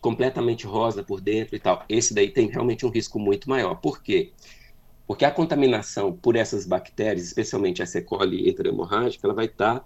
completamente 0.00 0.66
rosa 0.66 1.02
por 1.02 1.20
dentro 1.20 1.56
e 1.56 1.58
tal. 1.58 1.84
Esse 1.88 2.14
daí 2.14 2.30
tem 2.30 2.46
realmente 2.46 2.86
um 2.86 2.90
risco 2.90 3.18
muito 3.18 3.50
maior. 3.50 3.74
Por 3.74 4.00
quê? 4.00 4.30
Porque 5.04 5.24
a 5.24 5.32
contaminação 5.32 6.12
por 6.12 6.36
essas 6.36 6.64
bactérias, 6.64 7.26
especialmente 7.26 7.82
a 7.82 7.84
E. 7.84 8.02
coli 8.02 8.48
enterohemorrágica, 8.48 9.26
ela 9.26 9.34
vai 9.34 9.46
estar 9.46 9.84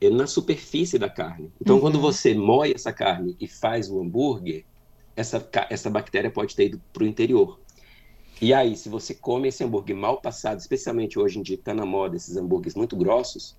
é, 0.00 0.08
na 0.10 0.28
superfície 0.28 0.96
da 0.96 1.10
carne. 1.10 1.52
Então, 1.60 1.74
uhum. 1.74 1.80
quando 1.80 2.00
você 2.00 2.34
moe 2.34 2.72
essa 2.72 2.92
carne 2.92 3.36
e 3.40 3.48
faz 3.48 3.90
o 3.90 4.00
hambúrguer, 4.00 4.64
essa, 5.16 5.44
essa 5.70 5.90
bactéria 5.90 6.30
pode 6.30 6.54
ter 6.54 6.66
ido 6.66 6.80
para 6.92 7.02
o 7.02 7.06
interior. 7.06 7.63
E 8.44 8.52
aí, 8.52 8.76
se 8.76 8.90
você 8.90 9.14
come 9.14 9.48
esse 9.48 9.64
hambúrguer 9.64 9.96
mal 9.96 10.20
passado, 10.20 10.58
especialmente 10.58 11.18
hoje 11.18 11.38
em 11.38 11.42
dia 11.42 11.56
que 11.56 11.62
está 11.62 11.72
na 11.72 11.86
moda 11.86 12.14
esses 12.14 12.36
hambúrgueres 12.36 12.74
muito 12.74 12.94
grossos, 12.94 13.56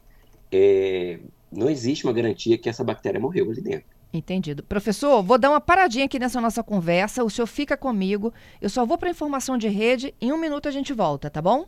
é, 0.52 1.20
não 1.52 1.68
existe 1.68 2.06
uma 2.06 2.14
garantia 2.14 2.56
que 2.56 2.70
essa 2.70 2.84
bactéria 2.84 3.20
morreu 3.20 3.50
ali 3.50 3.62
dentro. 3.62 3.88
Entendido. 4.14 4.62
Professor, 4.62 5.24
vou 5.24 5.40
dar 5.40 5.50
uma 5.50 5.60
paradinha 5.60 6.06
aqui 6.06 6.20
nessa 6.20 6.40
nossa 6.40 6.62
conversa. 6.62 7.24
O 7.24 7.32
senhor 7.32 7.48
fica 7.48 7.76
comigo. 7.76 8.32
Eu 8.62 8.70
só 8.70 8.86
vou 8.86 8.96
para 8.96 9.10
informação 9.10 9.58
de 9.58 9.68
rede. 9.68 10.14
Em 10.22 10.32
um 10.32 10.38
minuto 10.38 10.68
a 10.68 10.72
gente 10.72 10.94
volta, 10.94 11.32
tá 11.32 11.42
bom? 11.42 11.66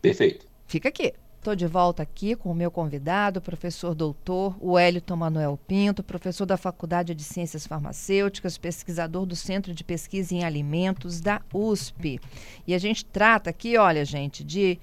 Perfeito. 0.00 0.46
Fica 0.68 0.90
aqui. 0.90 1.14
Estou 1.44 1.54
de 1.54 1.66
volta 1.66 2.02
aqui 2.02 2.34
com 2.34 2.50
o 2.50 2.54
meu 2.54 2.70
convidado, 2.70 3.38
professor 3.38 3.94
doutor 3.94 4.56
Wellington 4.62 5.14
Manuel 5.14 5.60
Pinto, 5.68 6.02
professor 6.02 6.46
da 6.46 6.56
Faculdade 6.56 7.14
de 7.14 7.22
Ciências 7.22 7.66
Farmacêuticas, 7.66 8.56
pesquisador 8.56 9.26
do 9.26 9.36
Centro 9.36 9.74
de 9.74 9.84
Pesquisa 9.84 10.34
em 10.34 10.42
Alimentos 10.42 11.20
da 11.20 11.42
USP. 11.52 12.18
E 12.66 12.72
a 12.72 12.78
gente 12.78 13.04
trata 13.04 13.50
aqui, 13.50 13.76
olha, 13.76 14.06
gente, 14.06 14.42
de 14.42 14.78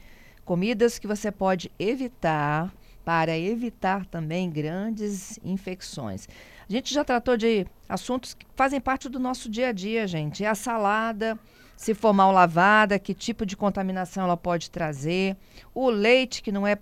comidas 0.45 0.99
que 0.99 1.07
você 1.07 1.31
pode 1.31 1.71
evitar 1.79 2.71
para 3.03 3.35
evitar 3.35 4.05
também 4.05 4.47
grandes 4.47 5.39
infecções. 5.43 6.27
A 6.69 6.71
gente 6.71 6.93
já 6.93 7.03
tratou 7.03 7.37
de 7.37 7.65
assuntos 7.89 8.35
que 8.35 8.45
fazem 8.55 8.79
parte 8.79 9.09
do 9.09 9.17
nosso 9.17 9.49
dia 9.49 9.69
a 9.69 9.71
dia, 9.71 10.05
gente. 10.05 10.43
É 10.43 10.47
a 10.47 10.53
salada, 10.53 11.39
se 11.81 11.95
for 11.95 12.13
mal 12.13 12.31
lavada, 12.31 12.99
que 12.99 13.11
tipo 13.11 13.43
de 13.43 13.57
contaminação 13.57 14.25
ela 14.25 14.37
pode 14.37 14.69
trazer, 14.69 15.35
o 15.73 15.89
leite 15.89 16.43
que 16.43 16.51
não 16.51 16.67
é 16.67 16.77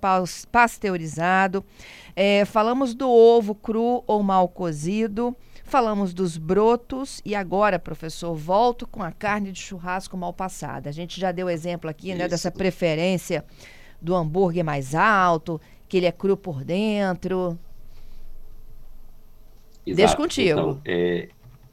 pasteurizado, 0.51 1.63
é, 2.13 2.43
falamos 2.43 2.93
do 2.93 3.09
ovo 3.09 3.55
cru 3.55 4.03
ou 4.05 4.21
mal 4.21 4.49
cozido, 4.49 5.33
falamos 5.63 6.13
dos 6.13 6.35
brotos 6.35 7.21
e 7.23 7.33
agora, 7.33 7.79
professor, 7.79 8.35
volto 8.35 8.85
com 8.85 9.01
a 9.01 9.09
carne 9.09 9.53
de 9.53 9.61
churrasco 9.61 10.17
mal 10.17 10.33
passada. 10.33 10.89
A 10.89 10.91
gente 10.91 11.17
já 11.17 11.31
deu 11.31 11.49
exemplo 11.49 11.89
aqui, 11.89 12.13
né, 12.13 12.27
dessa 12.27 12.51
preferência 12.51 13.45
do 14.01 14.13
hambúrguer 14.13 14.65
mais 14.65 14.93
alto, 14.93 15.61
que 15.87 15.95
ele 15.95 16.07
é 16.07 16.11
cru 16.11 16.35
por 16.35 16.65
dentro. 16.65 17.57
Exato. 19.85 19.95
Deixa 19.95 20.17
contigo. 20.17 20.59
Então, 20.59 20.81
é, 20.83 21.29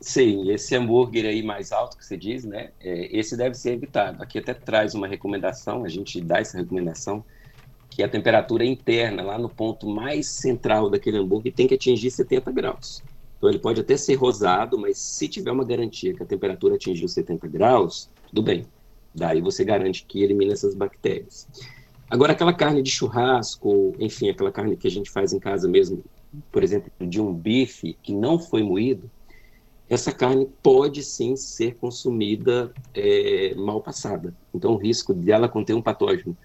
Sim, 0.06 0.48
esse 0.52 0.76
hambúrguer 0.76 1.26
aí 1.26 1.42
mais 1.42 1.72
alto 1.72 1.98
que 1.98 2.06
você 2.06 2.16
diz, 2.16 2.44
né? 2.44 2.70
É, 2.78 3.18
esse 3.18 3.36
deve 3.36 3.56
ser 3.56 3.72
evitado. 3.72 4.22
Aqui 4.22 4.38
até 4.38 4.54
traz 4.54 4.94
uma 4.94 5.08
recomendação, 5.08 5.84
a 5.84 5.88
gente 5.88 6.20
dá 6.20 6.38
essa 6.38 6.56
recomendação, 6.56 7.25
que 7.90 8.04
a 8.04 8.08
temperatura 8.08 8.64
interna, 8.64 9.20
lá 9.25 9.36
no 9.36 9.48
ponto 9.48 9.88
mais 9.88 10.28
central 10.28 10.88
daquele 10.88 11.18
hambúrguer, 11.18 11.52
tem 11.52 11.66
que 11.66 11.75
atingir 11.75 12.12
70 12.12 12.52
graus. 12.52 13.02
Então 13.36 13.50
ele 13.50 13.58
pode 13.58 13.80
até 13.80 13.96
ser 13.96 14.14
rosado, 14.14 14.78
mas 14.78 14.96
se 14.96 15.26
tiver 15.28 15.50
uma 15.50 15.64
garantia 15.64 16.14
que 16.14 16.22
a 16.22 16.26
temperatura 16.26 16.76
atingiu 16.76 17.08
70 17.08 17.48
graus, 17.48 18.08
tudo 18.28 18.44
bem. 18.44 18.64
Daí 19.12 19.40
você 19.40 19.64
garante 19.64 20.06
que 20.06 20.22
elimina 20.22 20.52
essas 20.52 20.76
bactérias. 20.76 21.48
Agora, 22.08 22.30
aquela 22.32 22.54
carne 22.54 22.80
de 22.80 22.92
churrasco, 22.92 23.96
enfim, 23.98 24.28
aquela 24.30 24.52
carne 24.52 24.76
que 24.76 24.86
a 24.86 24.90
gente 24.90 25.10
faz 25.10 25.32
em 25.32 25.40
casa 25.40 25.68
mesmo, 25.68 26.04
por 26.52 26.62
exemplo, 26.62 26.92
de 27.00 27.20
um 27.20 27.34
bife 27.34 27.98
que 28.04 28.14
não 28.14 28.38
foi 28.38 28.62
moído, 28.62 29.10
essa 29.88 30.12
carne 30.12 30.49
pode 30.62 31.02
sim 31.02 31.37
ser 31.37 31.76
consumida 31.76 32.73
é, 32.95 33.55
mal 33.55 33.81
passada. 33.81 34.35
Então, 34.52 34.73
o 34.73 34.76
risco 34.76 35.14
dela 35.14 35.49
conter 35.49 35.75
um 35.75 35.83
patógeno 35.83 36.37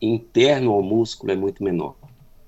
interno 0.00 0.72
ao 0.72 0.82
músculo 0.82 1.32
é 1.32 1.36
muito 1.36 1.64
menor. 1.64 1.94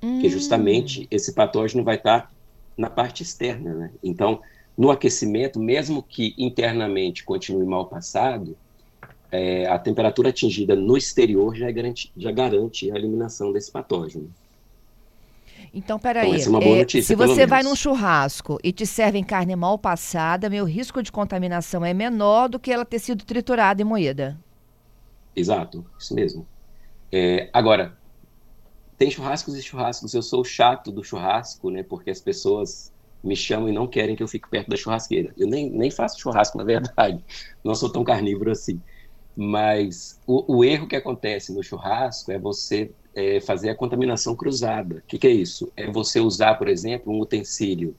Hum. 0.02 0.14
Porque 0.14 0.28
justamente 0.28 1.06
esse 1.10 1.32
patógeno 1.32 1.82
vai 1.82 1.96
estar 1.96 2.30
na 2.76 2.90
parte 2.90 3.22
externa. 3.22 3.74
Né? 3.74 3.90
Então, 4.02 4.40
no 4.76 4.90
aquecimento, 4.90 5.58
mesmo 5.58 6.02
que 6.02 6.34
internamente 6.36 7.24
continue 7.24 7.64
mal 7.64 7.86
passado, 7.86 8.56
é, 9.30 9.66
a 9.66 9.78
temperatura 9.78 10.28
atingida 10.28 10.76
no 10.76 10.96
exterior 10.96 11.54
já, 11.54 11.68
é 11.68 11.72
garanti, 11.72 12.12
já 12.14 12.30
garante 12.30 12.90
a 12.90 12.96
eliminação 12.96 13.52
desse 13.52 13.70
patógeno. 13.70 14.30
Então, 15.72 15.98
peraí. 15.98 16.40
Então, 16.40 16.60
é 16.60 16.78
notícia, 16.78 17.02
se 17.02 17.14
você 17.14 17.46
vai 17.46 17.62
num 17.62 17.74
churrasco 17.74 18.58
e 18.62 18.72
te 18.72 18.86
servem 18.86 19.24
carne 19.24 19.56
mal 19.56 19.78
passada, 19.78 20.50
meu 20.50 20.64
risco 20.64 21.02
de 21.02 21.10
contaminação 21.10 21.84
é 21.84 21.94
menor 21.94 22.48
do 22.48 22.58
que 22.58 22.70
ela 22.70 22.84
ter 22.84 22.98
sido 22.98 23.24
triturada 23.24 23.80
e 23.80 23.84
moída. 23.84 24.38
Exato, 25.34 25.84
isso 25.98 26.14
mesmo. 26.14 26.46
É, 27.10 27.48
agora, 27.52 27.96
tem 28.98 29.10
churrascos 29.10 29.56
e 29.56 29.62
churrascos. 29.62 30.12
Eu 30.12 30.22
sou 30.22 30.44
chato 30.44 30.92
do 30.92 31.02
churrasco, 31.02 31.70
né? 31.70 31.82
Porque 31.82 32.10
as 32.10 32.20
pessoas 32.20 32.92
me 33.24 33.34
chamam 33.34 33.68
e 33.68 33.72
não 33.72 33.86
querem 33.86 34.14
que 34.14 34.22
eu 34.22 34.28
fique 34.28 34.48
perto 34.48 34.68
da 34.68 34.76
churrasqueira. 34.76 35.32
Eu 35.38 35.46
nem, 35.46 35.70
nem 35.70 35.90
faço 35.90 36.20
churrasco, 36.20 36.58
na 36.58 36.64
verdade. 36.64 37.24
Não 37.64 37.74
sou 37.74 37.90
tão 37.90 38.04
carnívoro 38.04 38.50
assim. 38.50 38.80
Mas 39.36 40.20
o, 40.26 40.56
o, 40.58 40.64
erro 40.64 40.86
que 40.86 40.96
acontece 40.96 41.52
no 41.52 41.62
churrasco 41.62 42.30
é 42.30 42.38
você 42.38 42.90
é, 43.14 43.40
fazer 43.40 43.70
a 43.70 43.74
contaminação 43.74 44.36
cruzada. 44.36 44.96
O 44.96 45.02
que, 45.06 45.18
que, 45.18 45.26
é 45.26 45.30
isso? 45.30 45.72
É 45.76 45.90
você 45.90 46.20
usar, 46.20 46.54
por 46.54 46.68
exemplo, 46.68 47.12
um 47.12 47.20
utensílio 47.20 47.96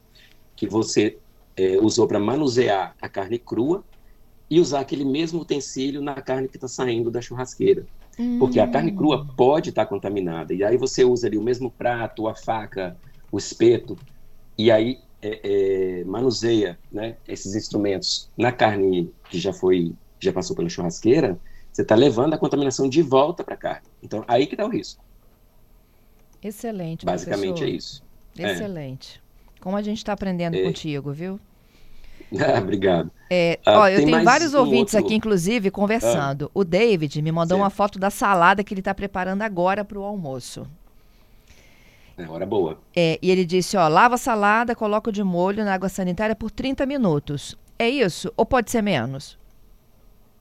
que 0.55 0.67
você 0.67 1.17
é, 1.57 1.77
usou 1.79 2.07
para 2.07 2.19
manusear 2.19 2.95
a 3.01 3.09
carne 3.09 3.39
crua 3.39 3.83
e 4.49 4.59
usar 4.59 4.81
aquele 4.81 5.05
mesmo 5.05 5.41
utensílio 5.41 6.01
na 6.01 6.15
carne 6.15 6.47
que 6.47 6.57
está 6.57 6.67
saindo 6.67 7.09
da 7.09 7.21
churrasqueira. 7.21 7.85
Hum. 8.19 8.37
Porque 8.37 8.59
a 8.59 8.67
carne 8.67 8.91
crua 8.91 9.21
hum. 9.21 9.27
pode 9.35 9.69
estar 9.69 9.85
tá 9.85 9.89
contaminada. 9.89 10.53
E 10.53 10.63
aí 10.63 10.77
você 10.77 11.03
usa 11.03 11.27
ali 11.27 11.37
o 11.37 11.41
mesmo 11.41 11.71
prato, 11.71 12.27
a 12.27 12.35
faca, 12.35 12.95
o 13.31 13.37
espeto, 13.39 13.97
e 14.55 14.69
aí 14.69 14.99
é, 15.23 15.39
é, 16.01 16.03
manuseia 16.03 16.77
né, 16.91 17.15
esses 17.27 17.55
instrumentos 17.55 18.29
na 18.37 18.51
carne 18.51 19.11
que 19.29 19.39
já 19.39 19.53
foi, 19.53 19.93
já 20.23 20.33
passou 20.33 20.55
pela 20.55 20.69
churrasqueira, 20.69 21.39
você 21.71 21.81
está 21.81 21.95
levando 21.95 22.33
a 22.33 22.37
contaminação 22.37 22.87
de 22.87 23.01
volta 23.01 23.43
para 23.43 23.55
a 23.55 23.57
carne. 23.57 23.87
Então, 24.01 24.23
aí 24.27 24.45
que 24.45 24.53
está 24.53 24.65
o 24.65 24.69
risco. 24.69 25.03
Excelente, 26.41 27.05
Basicamente 27.05 27.59
professor. 27.59 27.67
é 27.67 27.69
isso. 27.69 28.03
Excelente. 28.37 29.21
É. 29.57 29.59
Como 29.61 29.77
a 29.77 29.81
gente 29.81 29.97
está 29.97 30.13
aprendendo 30.13 30.55
é. 30.55 30.63
contigo, 30.63 31.11
viu? 31.11 31.39
Ah, 32.33 32.59
obrigado. 32.59 33.11
É, 33.29 33.59
ah, 33.63 33.81
ó, 33.81 33.87
eu 33.87 34.03
tenho 34.03 34.23
vários 34.23 34.55
um 34.55 34.59
ouvintes 34.59 34.95
outro... 34.95 35.05
aqui, 35.05 35.15
inclusive, 35.15 35.69
conversando. 35.69 36.45
Ah. 36.45 36.51
O 36.55 36.63
David 36.63 37.21
me 37.21 37.31
mandou 37.31 37.57
certo. 37.57 37.63
uma 37.63 37.69
foto 37.69 37.99
da 37.99 38.09
salada 38.09 38.63
que 38.63 38.73
ele 38.73 38.81
está 38.81 38.91
preparando 38.91 39.43
agora 39.43 39.85
para 39.85 39.99
o 39.99 40.03
almoço. 40.03 40.65
É 42.17 42.27
hora 42.27 42.45
boa. 42.45 42.79
É, 42.95 43.19
e 43.21 43.29
ele 43.29 43.45
disse, 43.45 43.77
ó, 43.77 43.87
lava 43.87 44.15
a 44.15 44.17
salada, 44.17 44.75
coloca 44.75 45.11
de 45.11 45.23
molho 45.23 45.63
na 45.63 45.75
água 45.75 45.89
sanitária 45.89 46.35
por 46.35 46.49
30 46.49 46.87
minutos. 46.87 47.55
É 47.77 47.87
isso? 47.87 48.33
Ou 48.35 48.45
pode 48.45 48.71
ser 48.71 48.81
menos? 48.81 49.37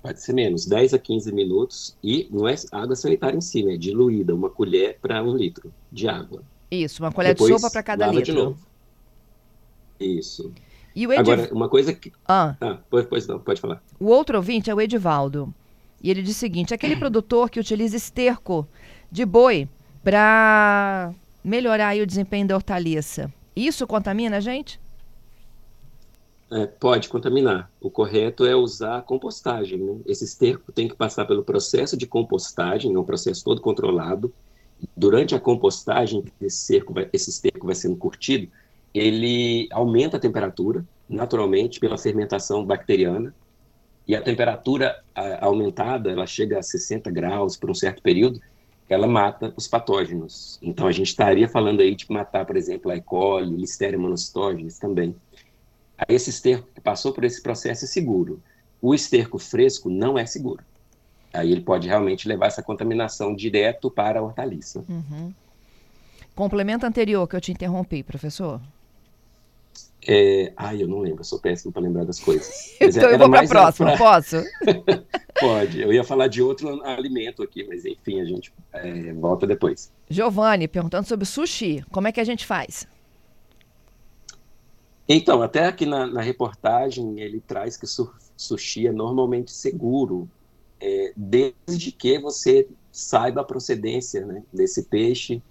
Pode 0.03 0.21
ser 0.21 0.33
menos, 0.33 0.67
10 0.67 0.95
a 0.95 0.99
15 0.99 1.33
minutos. 1.33 1.97
E 2.03 2.29
não 2.31 2.49
é 2.49 2.55
água 2.73 2.97
sanitária 2.97 3.37
em 3.37 3.41
si, 3.41 3.63
né? 3.63 3.77
Diluída, 3.77 4.35
uma 4.35 4.51
colher 4.51 4.99
para 5.01 5.23
um 5.23 5.37
litro 5.37 5.73
de 5.93 6.09
água. 6.09 6.43
Isso, 6.71 7.03
uma 7.03 7.13
colher 7.13 7.35
Depois, 7.35 7.55
de 7.55 7.61
sopa 7.61 7.71
para 7.71 7.83
cada 7.83 8.07
lava 8.07 8.19
litro. 8.19 8.35
de 8.35 8.39
novo. 8.39 8.59
Isso. 10.01 10.53
E 10.95 11.07
o 11.07 11.13
Ediv... 11.13 11.33
Agora, 11.33 11.55
uma 11.55 11.69
coisa 11.69 11.93
que. 11.93 12.13
Ah. 12.27 12.57
ah 12.61 12.79
pois, 12.91 13.07
pois 13.07 13.27
não, 13.27 13.39
pode 13.39 13.61
falar. 13.61 13.83
O 14.01 14.07
outro 14.07 14.37
ouvinte 14.37 14.71
é 14.71 14.75
o 14.75 14.81
Edivaldo. 14.81 15.55
E 16.03 16.11
ele 16.11 16.23
diz 16.23 16.37
o 16.37 16.39
seguinte: 16.39 16.75
aquele 16.75 16.97
produtor 16.97 17.49
que 17.49 17.61
utiliza 17.61 17.97
esterco 17.97 18.67
de 19.11 19.25
boi 19.25 19.69
para 20.03 21.15
melhorar 21.45 21.97
o 21.97 22.07
desempenho 22.07 22.47
da 22.47 22.57
hortaliça, 22.57 23.33
isso 23.55 23.87
contamina 23.87 24.39
a 24.39 24.41
gente? 24.41 24.81
É, 26.53 26.67
pode 26.67 27.09
contaminar. 27.09 27.71
O 27.81 27.91
correto 27.91 28.45
é 28.45 28.55
usar 28.55 28.99
a 28.99 29.03
compostagem. 29.03 29.79
Né? 29.79 30.01
Esse 30.05 30.25
esterco 30.25 30.71
tem 30.71 30.87
que 30.87 30.95
passar 30.95 31.25
pelo 31.25 31.43
processo 31.43 31.97
de 31.97 32.07
compostagem, 32.07 32.95
é 32.95 32.99
um 32.99 33.05
processo 33.05 33.43
todo 33.43 33.61
controlado. 33.61 34.33
Durante 34.95 35.35
a 35.35 35.41
compostagem, 35.41 36.23
esse, 36.41 36.59
cerco 36.59 36.93
vai, 36.93 37.09
esse 37.11 37.31
esterco 37.31 37.65
vai 37.65 37.75
sendo 37.75 37.97
curtido, 37.97 38.53
ele 38.93 39.67
aumenta 39.71 40.19
a 40.19 40.21
temperatura, 40.21 40.85
naturalmente, 41.09 41.81
pela 41.81 41.97
fermentação 41.97 42.67
bacteriana, 42.67 43.35
e 44.07 44.15
a 44.15 44.21
temperatura 44.21 45.03
a, 45.15 45.47
aumentada, 45.47 46.11
ela 46.11 46.27
chega 46.27 46.59
a 46.59 46.63
60 46.63 47.11
graus 47.11 47.57
por 47.57 47.71
um 47.71 47.75
certo 47.75 48.03
período, 48.03 48.41
ela 48.89 49.07
mata 49.07 49.55
os 49.57 49.67
patógenos. 49.67 50.59
Então, 50.61 50.87
a 50.87 50.93
gente 50.93 51.07
estaria 51.07 51.49
falando 51.49 51.81
aí 51.81 51.95
de 51.95 52.05
matar, 52.11 52.45
por 52.45 52.57
exemplo, 52.57 52.91
a 52.91 52.97
E. 52.97 53.01
coli, 53.01 53.57
Listeria 53.57 53.99
monocytogenes 53.99 54.79
também. 54.79 55.17
Esse 56.09 56.31
esterco 56.31 56.69
que 56.75 56.81
passou 56.81 57.13
por 57.13 57.25
esse 57.25 57.43
processo 57.43 57.85
é 57.85 57.89
seguro. 57.89 58.41
O 58.81 58.95
esterco 58.95 59.39
fresco 59.39 59.89
não 59.89 60.19
é 60.19 60.27
seguro. 60.27 60.65
Aí 61.33 61.51
ele 61.51 61.63
pode 61.63 61.89
realmente 61.89 62.29
levar 62.29 62.47
essa 62.47 62.63
contaminação 62.63 63.35
direto 63.35 63.91
para 63.91 64.21
a 64.21 64.23
hortaliça. 64.23 64.85
Uhum. 64.89 65.33
Complemento 66.35 66.85
anterior 66.85 67.27
que 67.27 67.37
eu 67.37 67.41
te 67.41 67.53
interrompi, 67.53 68.03
professor. 68.03 68.61
É... 70.07 70.53
Ai, 70.57 70.83
eu 70.83 70.89
não 70.89 70.99
lembro, 70.99 71.21
eu 71.21 71.25
sou 71.25 71.39
péssimo 71.39 71.73
para 71.73 71.83
lembrar 71.83 72.05
das 72.05 72.19
coisas. 72.19 72.75
então 72.81 73.09
eu 73.09 73.19
vou 73.19 73.31
para 73.31 73.41
a 73.41 73.49
próxima, 73.49 73.97
pra... 73.97 73.99
posso? 73.99 74.43
Pode. 75.39 75.81
Eu 75.81 75.93
ia 75.93 76.05
falar 76.05 76.29
de 76.29 76.43
outro 76.43 76.83
alimento 76.85 77.43
aqui, 77.43 77.65
mas 77.65 77.85
enfim, 77.85 78.21
a 78.21 78.25
gente 78.25 78.53
é, 78.73 79.13
volta 79.13 79.47
depois. 79.47 79.91
Giovanni, 80.09 80.69
perguntando 80.69 81.07
sobre 81.07 81.25
sushi. 81.25 81.85
Como 81.91 82.09
é 82.09 82.13
que 82.13 82.21
a 82.21 82.25
gente 82.25 82.45
faz? 82.45 82.87
Então, 85.09 85.43
até 85.43 85.67
aqui 85.67 85.85
na, 85.85 86.07
na 86.07 86.21
reportagem 86.21 87.21
ele 87.21 87.41
traz 87.41 87.77
que 87.77 87.87
su 87.87 88.13
sushi 88.37 88.87
é 88.87 88.93
normalmente 88.93 89.53
seguro, 89.53 90.29
é, 90.81 91.13
desde 91.17 91.93
que 91.93 92.19
você 92.19 92.69
saiba 92.91 93.41
a 93.41 93.45
procedência 93.45 94.25
né, 94.27 94.43
desse 94.53 94.85
peixe, 94.85 95.43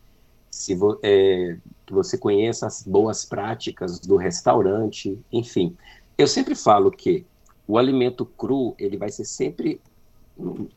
se 0.49 0.75
vo, 0.75 0.99
é, 1.01 1.57
que 1.85 1.93
você 1.93 2.17
conheça 2.17 2.67
as 2.67 2.83
boas 2.83 3.25
práticas 3.25 3.99
do 3.99 4.17
restaurante, 4.17 5.17
enfim. 5.31 5.75
Eu 6.17 6.27
sempre 6.27 6.53
falo 6.53 6.91
que 6.91 7.25
o 7.67 7.77
alimento 7.77 8.25
cru, 8.25 8.75
ele 8.77 8.97
vai 8.97 9.09
ser 9.09 9.25
sempre, 9.25 9.79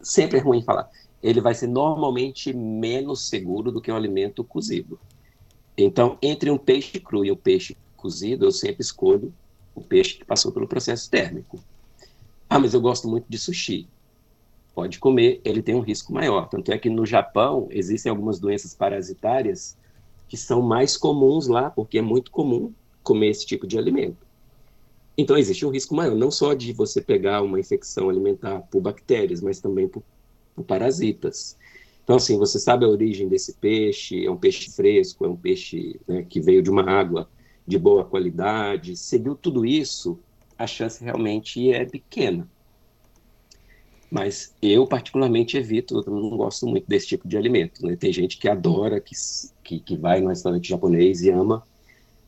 sempre 0.00 0.38
é 0.38 0.40
ruim 0.40 0.62
falar, 0.62 0.88
ele 1.22 1.40
vai 1.40 1.54
ser 1.54 1.66
normalmente 1.66 2.52
menos 2.52 3.28
seguro 3.28 3.72
do 3.72 3.80
que 3.80 3.90
um 3.90 3.96
alimento 3.96 4.44
cozido. 4.44 4.98
Então, 5.76 6.16
entre 6.22 6.50
um 6.50 6.58
peixe 6.58 7.00
cru 7.00 7.24
e 7.24 7.32
um 7.32 7.36
peixe 7.36 7.76
cozido, 8.04 8.44
eu 8.44 8.52
sempre 8.52 8.82
escolho 8.82 9.32
o 9.74 9.80
peixe 9.80 10.18
que 10.18 10.24
passou 10.24 10.52
pelo 10.52 10.68
processo 10.68 11.10
térmico. 11.10 11.58
Ah, 12.48 12.58
mas 12.58 12.74
eu 12.74 12.80
gosto 12.80 13.08
muito 13.08 13.26
de 13.28 13.38
sushi 13.38 13.88
pode 14.74 14.98
comer, 14.98 15.40
ele 15.44 15.62
tem 15.62 15.74
um 15.74 15.80
risco 15.80 16.12
maior. 16.12 16.48
Tanto 16.48 16.72
é 16.72 16.78
que 16.78 16.90
no 16.90 17.06
Japão 17.06 17.68
existem 17.70 18.10
algumas 18.10 18.40
doenças 18.40 18.74
parasitárias 18.74 19.76
que 20.28 20.36
são 20.36 20.60
mais 20.60 20.96
comuns 20.96 21.46
lá, 21.46 21.70
porque 21.70 21.98
é 21.98 22.02
muito 22.02 22.30
comum 22.30 22.72
comer 23.02 23.28
esse 23.28 23.46
tipo 23.46 23.66
de 23.66 23.78
alimento. 23.78 24.26
Então 25.16 25.38
existe 25.38 25.64
um 25.64 25.70
risco 25.70 25.94
maior, 25.94 26.16
não 26.16 26.30
só 26.30 26.54
de 26.54 26.72
você 26.72 27.00
pegar 27.00 27.42
uma 27.42 27.60
infecção 27.60 28.10
alimentar 28.10 28.62
por 28.62 28.80
bactérias, 28.80 29.40
mas 29.40 29.60
também 29.60 29.86
por, 29.86 30.02
por 30.56 30.64
parasitas. 30.64 31.56
Então, 32.02 32.16
assim, 32.16 32.36
você 32.36 32.58
sabe 32.58 32.84
a 32.84 32.88
origem 32.88 33.28
desse 33.28 33.54
peixe, 33.54 34.26
é 34.26 34.30
um 34.30 34.36
peixe 34.36 34.70
fresco, 34.70 35.24
é 35.24 35.28
um 35.28 35.36
peixe 35.36 35.98
né, 36.06 36.26
que 36.28 36.40
veio 36.40 36.62
de 36.62 36.68
uma 36.68 36.82
água 36.82 37.28
de 37.66 37.78
boa 37.78 38.04
qualidade, 38.04 38.96
seguiu 38.96 39.34
tudo 39.34 39.64
isso, 39.64 40.18
a 40.58 40.66
chance 40.66 41.02
realmente 41.02 41.72
é 41.72 41.84
pequena. 41.84 42.48
Mas 44.10 44.54
eu, 44.62 44.86
particularmente, 44.86 45.56
evito, 45.56 46.02
eu 46.06 46.12
não 46.12 46.36
gosto 46.36 46.66
muito 46.66 46.86
desse 46.86 47.08
tipo 47.08 47.26
de 47.26 47.36
alimento. 47.36 47.84
Né? 47.84 47.96
Tem 47.96 48.12
gente 48.12 48.38
que 48.38 48.48
adora, 48.48 49.00
que, 49.00 49.14
que, 49.64 49.80
que 49.80 49.96
vai 49.96 50.20
no 50.20 50.28
restaurante 50.28 50.68
japonês 50.68 51.22
e 51.22 51.30
ama, 51.30 51.64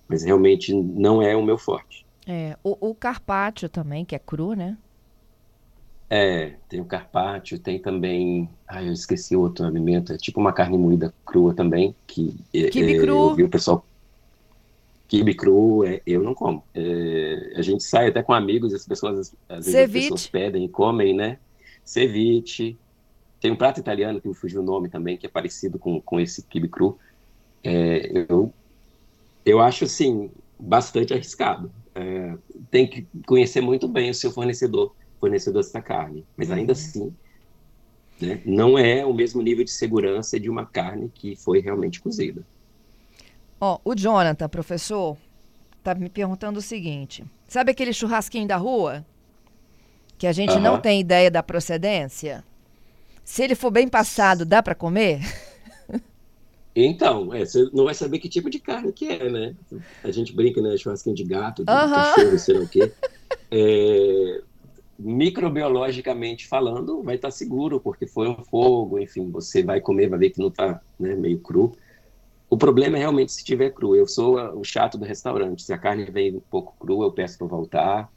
mas 0.08 0.24
realmente 0.24 0.74
não 0.74 1.22
é 1.22 1.36
o 1.36 1.44
meu 1.44 1.56
forte. 1.56 2.04
É, 2.26 2.56
o, 2.64 2.90
o 2.90 2.94
carpaccio 2.94 3.68
também, 3.68 4.04
que 4.04 4.16
é 4.16 4.18
cru, 4.18 4.54
né? 4.54 4.76
É, 6.08 6.54
tem 6.68 6.80
o 6.80 6.84
carpaccio, 6.84 7.58
tem 7.58 7.80
também. 7.80 8.48
Ah, 8.66 8.82
eu 8.82 8.92
esqueci 8.92 9.36
outro 9.36 9.66
alimento, 9.66 10.12
é 10.12 10.16
tipo 10.16 10.40
uma 10.40 10.52
carne 10.52 10.78
moída 10.78 11.12
crua 11.24 11.54
também, 11.54 11.94
que 12.06 12.36
Kibe 12.52 12.94
é, 12.94 12.98
cru. 12.98 13.30
eu 13.30 13.34
vi 13.34 13.44
o 13.44 13.48
pessoal. 13.48 13.84
Kibe 15.08 15.34
cru, 15.34 15.84
é, 15.84 16.02
eu 16.06 16.22
não 16.22 16.34
como. 16.34 16.64
É, 16.74 17.54
a 17.56 17.62
gente 17.62 17.82
sai 17.82 18.08
até 18.08 18.22
com 18.22 18.32
amigos, 18.32 18.74
as 18.74 18.84
pessoas 18.86 19.32
às 19.48 19.64
vezes 19.66 19.74
as 19.74 19.90
pessoas 19.90 20.26
pedem 20.26 20.64
e 20.64 20.68
comem, 20.68 21.14
né? 21.14 21.38
ceviche. 21.86 22.76
Tem 23.40 23.52
um 23.52 23.56
prato 23.56 23.78
italiano 23.78 24.20
que 24.20 24.28
me 24.28 24.34
fugiu 24.34 24.60
o 24.60 24.64
nome 24.64 24.88
também, 24.88 25.16
que 25.16 25.24
é 25.24 25.28
parecido 25.28 25.78
com, 25.78 26.00
com 26.00 26.18
esse 26.18 26.42
quibe 26.42 26.68
cru. 26.68 26.98
É, 27.62 28.26
eu, 28.28 28.52
eu 29.44 29.60
acho, 29.60 29.84
assim, 29.84 30.30
bastante 30.58 31.14
arriscado. 31.14 31.70
É, 31.94 32.36
tem 32.70 32.86
que 32.86 33.06
conhecer 33.24 33.60
muito 33.60 33.86
bem 33.86 34.10
o 34.10 34.14
seu 34.14 34.32
fornecedor, 34.32 34.94
fornecedor 35.20 35.62
dessa 35.62 35.80
carne. 35.80 36.26
Mas 36.36 36.50
ainda 36.50 36.72
uhum. 36.72 36.78
assim, 36.78 37.14
né, 38.20 38.42
não 38.44 38.76
é 38.76 39.06
o 39.06 39.14
mesmo 39.14 39.40
nível 39.40 39.64
de 39.64 39.70
segurança 39.70 40.40
de 40.40 40.50
uma 40.50 40.66
carne 40.66 41.10
que 41.14 41.36
foi 41.36 41.60
realmente 41.60 42.00
cozida. 42.00 42.44
Ó, 43.60 43.78
o 43.84 43.94
Jonathan, 43.94 44.48
professor, 44.48 45.16
tá 45.82 45.94
me 45.94 46.08
perguntando 46.08 46.58
o 46.58 46.62
seguinte: 46.62 47.24
sabe 47.48 47.70
aquele 47.70 47.92
churrasquinho 47.92 48.46
da 48.46 48.56
rua? 48.56 49.04
que 50.18 50.26
a 50.26 50.32
gente 50.32 50.54
uhum. 50.54 50.60
não 50.60 50.80
tem 50.80 51.00
ideia 51.00 51.30
da 51.30 51.42
procedência, 51.42 52.44
se 53.24 53.42
ele 53.42 53.54
for 53.54 53.70
bem 53.70 53.88
passado, 53.88 54.44
dá 54.44 54.62
para 54.62 54.74
comer? 54.74 55.20
Então, 56.78 57.32
é, 57.32 57.42
você 57.42 57.70
não 57.72 57.86
vai 57.86 57.94
saber 57.94 58.18
que 58.18 58.28
tipo 58.28 58.50
de 58.50 58.58
carne 58.58 58.92
que 58.92 59.08
é, 59.08 59.30
né? 59.30 59.54
A 60.04 60.10
gente 60.10 60.34
brinca, 60.34 60.60
né? 60.60 60.76
Churrasquinho 60.76 61.16
de 61.16 61.24
gato, 61.24 61.64
de 61.64 61.72
uhum. 61.72 61.90
cachorro, 61.90 62.38
sei 62.38 62.54
lá 62.54 62.64
o 62.64 62.68
quê. 62.68 62.92
É, 63.50 64.42
microbiologicamente 64.98 66.46
falando, 66.46 67.02
vai 67.02 67.14
estar 67.14 67.28
tá 67.28 67.32
seguro, 67.32 67.80
porque 67.80 68.06
foi 68.06 68.28
um 68.28 68.44
fogo, 68.44 68.98
enfim, 68.98 69.30
você 69.30 69.62
vai 69.62 69.80
comer, 69.80 70.10
vai 70.10 70.18
ver 70.18 70.30
que 70.30 70.38
não 70.38 70.48
está 70.48 70.78
né, 71.00 71.14
meio 71.14 71.38
cru. 71.38 71.74
O 72.56 72.58
problema 72.58 72.96
é 72.96 73.00
realmente 73.00 73.32
se 73.32 73.40
estiver 73.40 73.68
cru. 73.68 73.94
Eu 73.94 74.06
sou 74.06 74.38
o 74.58 74.64
chato 74.64 74.96
do 74.96 75.04
restaurante. 75.04 75.62
Se 75.62 75.74
a 75.74 75.78
carne 75.78 76.06
vem 76.06 76.36
um 76.36 76.40
pouco 76.40 76.74
crua, 76.80 77.04
eu 77.04 77.12
peço 77.12 77.36
para 77.36 77.46
voltar. 77.46 78.10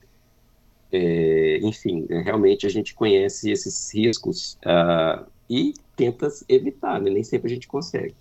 É, 0.90 1.60
enfim, 1.62 2.08
é, 2.10 2.22
realmente 2.22 2.66
a 2.66 2.70
gente 2.70 2.94
conhece 2.94 3.52
esses 3.52 3.94
riscos 3.94 4.58
uh, 4.66 5.30
e 5.50 5.74
tenta 5.94 6.30
evitar, 6.48 7.02
né? 7.02 7.12
nem 7.12 7.22
sempre 7.22 7.52
a 7.52 7.54
gente 7.54 7.68
consegue. 7.68 8.16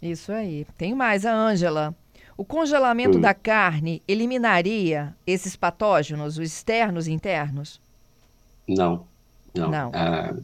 Isso 0.00 0.30
aí. 0.30 0.64
Tem 0.76 0.94
mais, 0.94 1.26
a 1.26 1.34
Ângela. 1.34 1.92
O 2.36 2.44
congelamento 2.44 3.18
hum. 3.18 3.20
da 3.20 3.34
carne 3.34 4.00
eliminaria 4.06 5.12
esses 5.26 5.56
patógenos, 5.56 6.38
os 6.38 6.52
externos 6.52 7.08
e 7.08 7.10
internos? 7.10 7.80
Não, 8.68 9.08
não. 9.52 9.70
não. 9.72 9.90
Ah, 9.92 10.36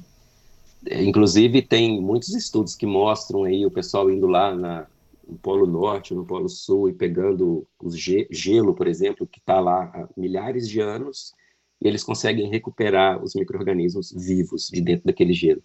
inclusive, 0.90 1.62
tem 1.62 2.02
muitos 2.02 2.34
estudos 2.34 2.74
que 2.74 2.84
mostram 2.84 3.44
aí 3.44 3.64
o 3.64 3.70
pessoal 3.70 4.10
indo 4.10 4.26
lá 4.26 4.52
na, 4.52 4.86
no 5.28 5.38
Polo 5.38 5.66
Norte, 5.66 6.14
no 6.14 6.24
Polo 6.24 6.48
Sul, 6.48 6.88
e 6.88 6.92
pegando 6.92 7.66
o 7.78 7.90
gelo, 8.30 8.74
por 8.74 8.86
exemplo, 8.86 9.26
que 9.26 9.38
está 9.38 9.60
lá 9.60 9.84
há 9.94 10.08
milhares 10.16 10.68
de 10.68 10.80
anos, 10.80 11.34
e 11.80 11.88
eles 11.88 12.02
conseguem 12.02 12.48
recuperar 12.48 13.22
os 13.22 13.34
micro-organismos 13.34 14.12
vivos 14.12 14.68
de 14.68 14.80
dentro 14.80 15.06
daquele 15.06 15.32
gelo. 15.32 15.62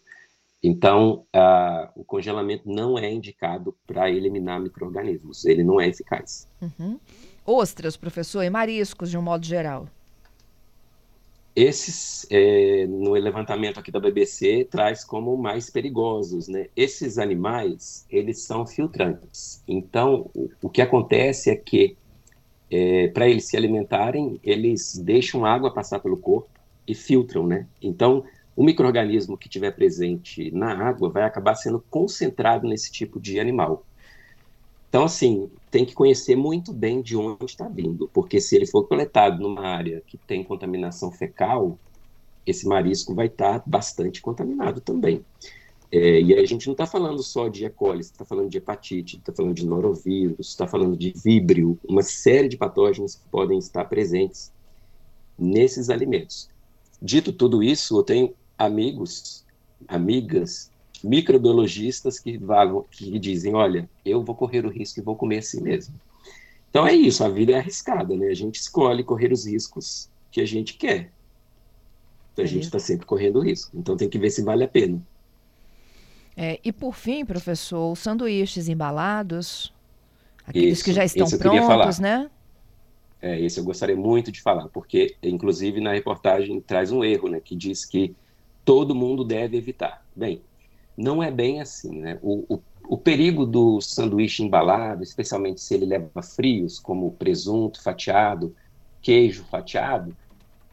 Então, 0.61 1.25
uh, 1.33 1.89
o 1.95 2.03
congelamento 2.03 2.69
não 2.69 2.97
é 2.97 3.11
indicado 3.11 3.75
para 3.87 4.09
eliminar 4.09 4.59
micro-organismos, 4.59 5.45
ele 5.45 5.63
não 5.63 5.79
é 5.79 5.87
eficaz. 5.87 6.47
Uhum. 6.61 6.99
Ostras, 7.45 7.95
professor, 7.95 8.43
e 8.43 8.49
mariscos 8.49 9.09
de 9.09 9.17
um 9.17 9.21
modo 9.21 9.45
geral? 9.45 9.87
Esses, 11.55 12.25
é, 12.29 12.85
no 12.87 13.13
levantamento 13.13 13.79
aqui 13.79 13.91
da 13.91 13.99
BBC, 13.99 14.67
traz 14.69 15.03
como 15.03 15.35
mais 15.35 15.69
perigosos, 15.69 16.47
né? 16.47 16.67
Esses 16.75 17.17
animais, 17.17 18.05
eles 18.09 18.43
são 18.43 18.65
filtrantes. 18.65 19.63
Então, 19.67 20.29
o, 20.33 20.49
o 20.63 20.69
que 20.69 20.81
acontece 20.81 21.49
é 21.49 21.55
que, 21.55 21.97
é, 22.69 23.07
para 23.09 23.27
eles 23.27 23.47
se 23.47 23.57
alimentarem, 23.57 24.39
eles 24.43 24.95
deixam 25.03 25.45
água 25.45 25.73
passar 25.73 25.99
pelo 25.99 26.17
corpo 26.17 26.49
e 26.87 26.95
filtram, 26.95 27.45
né? 27.45 27.67
Então, 27.81 28.23
o 28.55 28.63
microorganismo 28.63 29.37
que 29.37 29.47
estiver 29.47 29.71
presente 29.71 30.51
na 30.51 30.87
água 30.87 31.09
vai 31.09 31.23
acabar 31.23 31.55
sendo 31.55 31.79
concentrado 31.89 32.67
nesse 32.67 32.91
tipo 32.91 33.19
de 33.19 33.39
animal. 33.39 33.85
Então, 34.89 35.03
assim, 35.03 35.49
tem 35.69 35.85
que 35.85 35.93
conhecer 35.93 36.35
muito 36.35 36.73
bem 36.73 37.01
de 37.01 37.15
onde 37.15 37.45
está 37.45 37.67
vindo, 37.67 38.09
porque 38.11 38.41
se 38.41 38.55
ele 38.55 38.65
for 38.65 38.87
coletado 38.87 39.39
numa 39.39 39.61
área 39.61 40.01
que 40.07 40.17
tem 40.17 40.43
contaminação 40.43 41.11
fecal, 41.11 41.77
esse 42.45 42.67
marisco 42.67 43.13
vai 43.13 43.27
estar 43.27 43.61
bastante 43.67 44.19
contaminado 44.19 44.81
também. 44.81 45.23
É, 45.91 46.21
e 46.21 46.33
a 46.33 46.45
gente 46.45 46.67
não 46.67 46.73
está 46.73 46.87
falando 46.87 47.21
só 47.21 47.47
de 47.47 47.65
E. 47.65 47.69
coli, 47.69 48.01
está 48.01 48.25
falando 48.25 48.49
de 48.49 48.57
hepatite, 48.57 49.17
está 49.17 49.31
falando 49.31 49.53
de 49.53 49.65
norovírus, 49.65 50.49
está 50.49 50.67
falando 50.67 50.97
de 50.97 51.13
víbrio, 51.23 51.79
uma 51.87 52.03
série 52.03 52.47
de 52.47 52.57
patógenos 52.57 53.15
que 53.15 53.27
podem 53.29 53.57
estar 53.59 53.85
presentes 53.85 54.51
nesses 55.37 55.89
alimentos. 55.89 56.49
Dito 57.01 57.31
tudo 57.31 57.63
isso, 57.63 57.97
eu 57.97 58.03
tenho 58.03 58.33
amigos, 58.57 59.45
amigas 59.87 60.71
microbiologistas 61.03 62.19
que, 62.19 62.39
que 62.91 63.19
dizem, 63.19 63.53
olha, 63.53 63.89
eu 64.05 64.23
vou 64.23 64.35
correr 64.35 64.65
o 64.65 64.69
risco 64.69 64.99
e 64.99 65.03
vou 65.03 65.15
comer 65.15 65.39
assim 65.39 65.61
mesmo. 65.61 65.93
Então 66.69 66.85
é 66.85 66.93
isso, 66.93 67.23
a 67.23 67.29
vida 67.29 67.53
é 67.53 67.55
arriscada, 67.55 68.15
né? 68.15 68.27
A 68.27 68.33
gente 68.33 68.55
escolhe 68.55 69.03
correr 69.03 69.31
os 69.31 69.45
riscos 69.45 70.09
que 70.31 70.39
a 70.39 70.45
gente 70.45 70.75
quer. 70.75 71.11
Então 72.33 72.43
a 72.43 72.47
é 72.47 72.51
gente 72.51 72.63
está 72.63 72.79
sempre 72.79 73.05
correndo 73.05 73.39
risco. 73.39 73.75
Então 73.75 73.97
tem 73.97 74.09
que 74.09 74.19
ver 74.19 74.29
se 74.29 74.43
vale 74.43 74.63
a 74.63 74.67
pena. 74.67 75.01
É, 76.37 76.59
e 76.63 76.71
por 76.71 76.95
fim, 76.95 77.25
professor, 77.25 77.91
os 77.91 77.99
sanduíches 77.99 78.69
embalados, 78.69 79.73
aqueles 80.45 80.77
isso, 80.77 80.85
que 80.85 80.93
já 80.93 81.03
estão 81.03 81.27
prontos, 81.27 81.99
né? 81.99 82.29
É, 83.21 83.37
esse 83.41 83.59
eu 83.59 83.63
gostaria 83.65 83.97
muito 83.97 84.31
de 84.31 84.41
falar, 84.41 84.69
porque, 84.69 85.15
inclusive, 85.21 85.81
na 85.81 85.91
reportagem 85.91 86.61
traz 86.61 86.91
um 86.91 87.03
erro, 87.03 87.27
né? 87.27 87.41
Que 87.43 87.55
diz 87.55 87.83
que 87.83 88.15
todo 88.63 88.95
mundo 88.95 89.25
deve 89.25 89.57
evitar. 89.57 90.05
Bem, 90.15 90.41
não 90.99 91.23
é 91.23 91.31
bem 91.31 91.61
assim, 91.61 91.97
né? 91.97 92.19
O, 92.21 92.43
o, 92.53 92.61
o, 92.87 92.97
perigo 92.97 93.45
do 93.45 93.79
sanduíche 93.79 94.43
embalado, 94.43 95.01
especialmente 95.01 95.61
se 95.61 95.73
ele 95.73 95.85
leva 95.85 96.21
frios, 96.21 96.77
como 96.77 97.11
presunto 97.13 97.81
fatiado, 97.81 98.53
queijo 99.01 99.45
fatiado, 99.45 100.15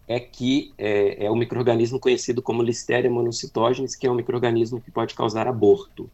é 0.09 0.19
que 0.19 0.73
é, 0.77 1.27
é 1.27 1.31
um 1.31 1.37
microorganismo 1.37 2.01
conhecido 2.01 2.43
como 2.43 2.63
Listeria 2.63 3.11
monocytogenes, 3.11 3.95
que 3.95 4.07
é 4.07 4.11
um 4.11 4.17
microorganismo 4.17 4.81
que 4.81 4.91
pode 4.91 5.15
causar 5.15 5.47
aborto. 5.47 6.11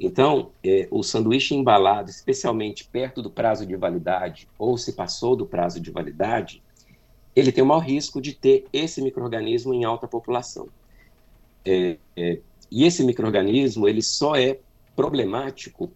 Então, 0.00 0.50
é, 0.64 0.88
o 0.90 1.02
sanduíche 1.02 1.54
embalado, 1.54 2.10
especialmente 2.10 2.84
perto 2.84 3.22
do 3.22 3.30
prazo 3.30 3.66
de 3.66 3.76
validade, 3.76 4.48
ou 4.58 4.78
se 4.78 4.92
passou 4.94 5.36
do 5.36 5.46
prazo 5.46 5.78
de 5.78 5.90
validade, 5.90 6.62
ele 7.34 7.52
tem 7.52 7.62
o 7.62 7.66
maior 7.66 7.80
risco 7.80 8.18
de 8.18 8.32
ter 8.32 8.66
esse 8.72 9.02
microorganismo 9.02 9.74
em 9.74 9.84
alta 9.84 10.08
população. 10.08 10.68
É, 11.64 11.98
é, 12.16 12.38
e 12.70 12.84
esse 12.84 13.04
microorganismo 13.04 13.88
ele 13.88 14.02
só 14.02 14.36
é 14.36 14.58
problemático 14.94 15.90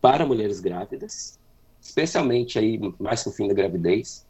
para 0.00 0.26
mulheres 0.26 0.60
grávidas, 0.60 1.38
especialmente 1.80 2.58
aí 2.58 2.80
mais 2.98 3.24
no 3.24 3.32
fim 3.32 3.48
da 3.48 3.54
gravidez, 3.54 4.26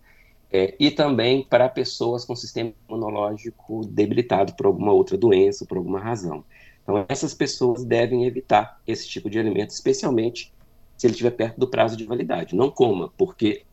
é, 0.50 0.74
e 0.78 0.90
também 0.90 1.44
para 1.44 1.68
pessoas 1.68 2.24
com 2.24 2.34
sistema 2.36 2.72
imunológico 2.88 3.84
debilitado 3.86 4.54
por 4.54 4.66
alguma 4.66 4.92
outra 4.92 5.16
doença, 5.16 5.66
por 5.66 5.76
alguma 5.76 5.98
razão. 5.98 6.44
Então, 6.82 7.04
essas 7.08 7.34
pessoas 7.34 7.84
devem 7.84 8.24
evitar 8.24 8.80
esse 8.86 9.08
tipo 9.08 9.28
de 9.28 9.38
alimento, 9.38 9.70
especialmente 9.70 10.52
se 10.96 11.06
ele 11.06 11.12
estiver 11.12 11.32
perto 11.32 11.58
do 11.58 11.68
prazo 11.68 11.96
de 11.96 12.04
validade. 12.04 12.54
Não 12.54 12.70
coma, 12.70 13.12
porque 13.18 13.64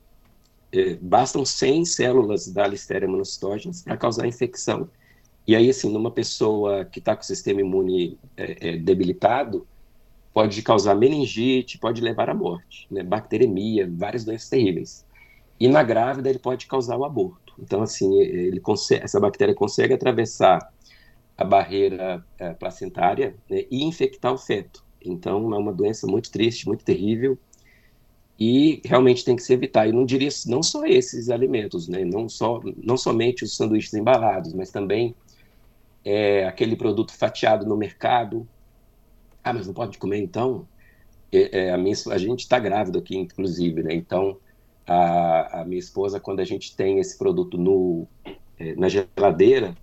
é, 0.72 0.96
bastam 0.96 1.46
100 1.46 1.86
células 1.86 2.48
da 2.48 2.66
Listeria 2.66 3.08
monocytogenes 3.08 3.84
para 3.84 3.96
causar 3.96 4.28
infecção 4.28 4.90
e 5.46 5.56
aí, 5.56 5.70
assim, 5.70 5.92
numa 5.92 6.12
pessoa 6.12 6.86
que 6.86 7.00
está 7.00 7.16
com 7.16 7.22
o 7.22 7.26
sistema 7.26 7.60
imune 7.62 8.18
é, 8.38 8.70
é, 8.70 8.78
debilitado, 8.78 9.68
pode 10.34 10.62
causar 10.62 10.96
meningite, 10.96 11.78
pode 11.78 12.02
levar 12.02 12.30
à 12.30 12.34
morte, 12.34 12.88
né? 12.90 13.04
bacteremia, 13.04 13.90
várias 13.92 14.24
doenças 14.24 14.50
terríveis. 14.50 15.06
E 15.60 15.68
na 15.68 15.84
grávida 15.84 16.30
ele 16.30 16.40
pode 16.40 16.66
causar 16.66 16.98
o 16.98 17.06
aborto. 17.06 17.54
Então, 17.60 17.82
assim, 17.82 18.20
ele 18.20 18.60
consegue, 18.60 19.04
essa 19.04 19.20
bactéria 19.20 19.54
consegue 19.54 19.94
atravessar 19.94 20.72
a 21.38 21.44
barreira 21.44 22.26
é, 22.40 22.54
placentária 22.54 23.36
né, 23.50 23.66
e 23.70 23.84
infectar 23.84 24.34
o 24.34 24.38
feto. 24.38 24.84
Então, 25.04 25.54
é 25.54 25.58
uma 25.58 25.74
doença 25.74 26.08
muito 26.08 26.32
triste, 26.32 26.66
muito 26.66 26.86
terrível, 26.86 27.38
e 28.40 28.82
realmente 28.86 29.24
tem 29.24 29.36
que 29.36 29.44
se 29.44 29.54
evitar. 29.54 29.88
E 29.88 29.92
não 29.92 30.06
diria 30.06 30.30
não 30.48 30.64
só 30.64 30.86
esses 30.86 31.30
alimentos, 31.30 31.88
né, 31.88 32.04
não, 32.04 32.28
só, 32.28 32.62
não 32.78 32.98
somente 32.98 33.44
os 33.44 33.56
sanduíches 33.56 33.94
embalados, 33.94 34.54
mas 34.54 34.72
também 34.72 35.16
é, 36.04 36.46
aquele 36.46 36.76
produto 36.76 37.14
fatiado 37.16 37.66
no 37.66 37.78
mercado. 37.78 38.48
Ah, 39.44 39.54
mas 39.54 39.68
não 39.68 39.74
pode 39.74 39.98
comer 39.98 40.20
então? 40.20 40.68
É, 41.32 41.66
é, 41.66 41.72
a, 41.72 41.78
minha, 41.78 41.96
a 42.12 42.18
gente 42.18 42.42
está 42.42 42.60
grávido 42.60 43.00
aqui, 43.00 43.18
inclusive, 43.18 43.84
né? 43.84 43.94
Então, 43.94 44.38
a, 44.86 45.62
a, 45.62 45.66
minha 45.66 45.80
esposa, 45.80 46.20
quando 46.20 46.40
a 46.40 46.46
gente 46.46 46.76
tem 46.76 47.00
esse 47.00 47.18
produto 47.18 47.58
no, 47.58 48.08
é, 48.60 48.76
na 48.76 48.88
geladeira 48.90 49.76